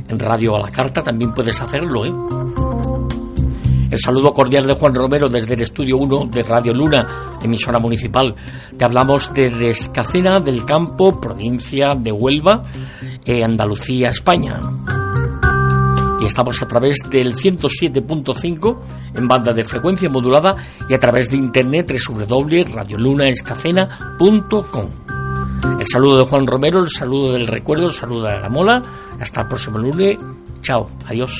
en 0.08 0.20
Radio 0.20 0.56
a 0.56 0.60
la 0.60 0.70
Carta 0.70 1.02
también 1.02 1.34
puedes 1.34 1.60
hacerlo, 1.60 2.06
¿eh? 2.06 2.45
El 3.96 4.02
saludo 4.02 4.34
cordial 4.34 4.68
de 4.68 4.74
Juan 4.74 4.94
Romero 4.94 5.30
desde 5.30 5.54
el 5.54 5.62
estudio 5.62 5.96
1 5.96 6.26
de 6.30 6.44
Radio 6.44 6.74
Luna, 6.74 7.38
emisora 7.42 7.80
municipal. 7.80 8.36
Te 8.78 8.84
hablamos 8.84 9.34
desde 9.34 9.70
Escacena 9.70 10.42
del 10.42 10.66
Campo, 10.66 11.22
provincia 11.22 11.96
de 11.96 12.12
Huelva, 12.12 12.62
eh, 13.24 13.42
Andalucía, 13.42 14.10
España. 14.10 14.60
Y 16.20 16.26
estamos 16.26 16.62
a 16.62 16.68
través 16.68 16.98
del 17.10 17.36
107.5 17.36 18.80
en 19.16 19.30
banda 19.30 19.54
de 19.54 19.64
frecuencia 19.64 20.10
modulada 20.10 20.58
y 20.90 20.94
a 20.94 21.00
través 21.00 21.30
de 21.30 21.38
internet 21.38 21.90
www.radiolunaescacena.com. 22.06 24.90
El 25.80 25.88
saludo 25.88 26.18
de 26.18 26.26
Juan 26.26 26.46
Romero, 26.46 26.84
el 26.84 26.90
saludo 26.90 27.32
del 27.32 27.48
recuerdo, 27.48 27.86
el 27.86 27.94
saludo 27.94 28.26
de 28.26 28.42
la 28.42 28.50
mola. 28.50 28.82
Hasta 29.22 29.44
el 29.44 29.48
próximo 29.48 29.78
lunes. 29.78 30.18
Chao. 30.60 30.90
Adiós. 31.08 31.32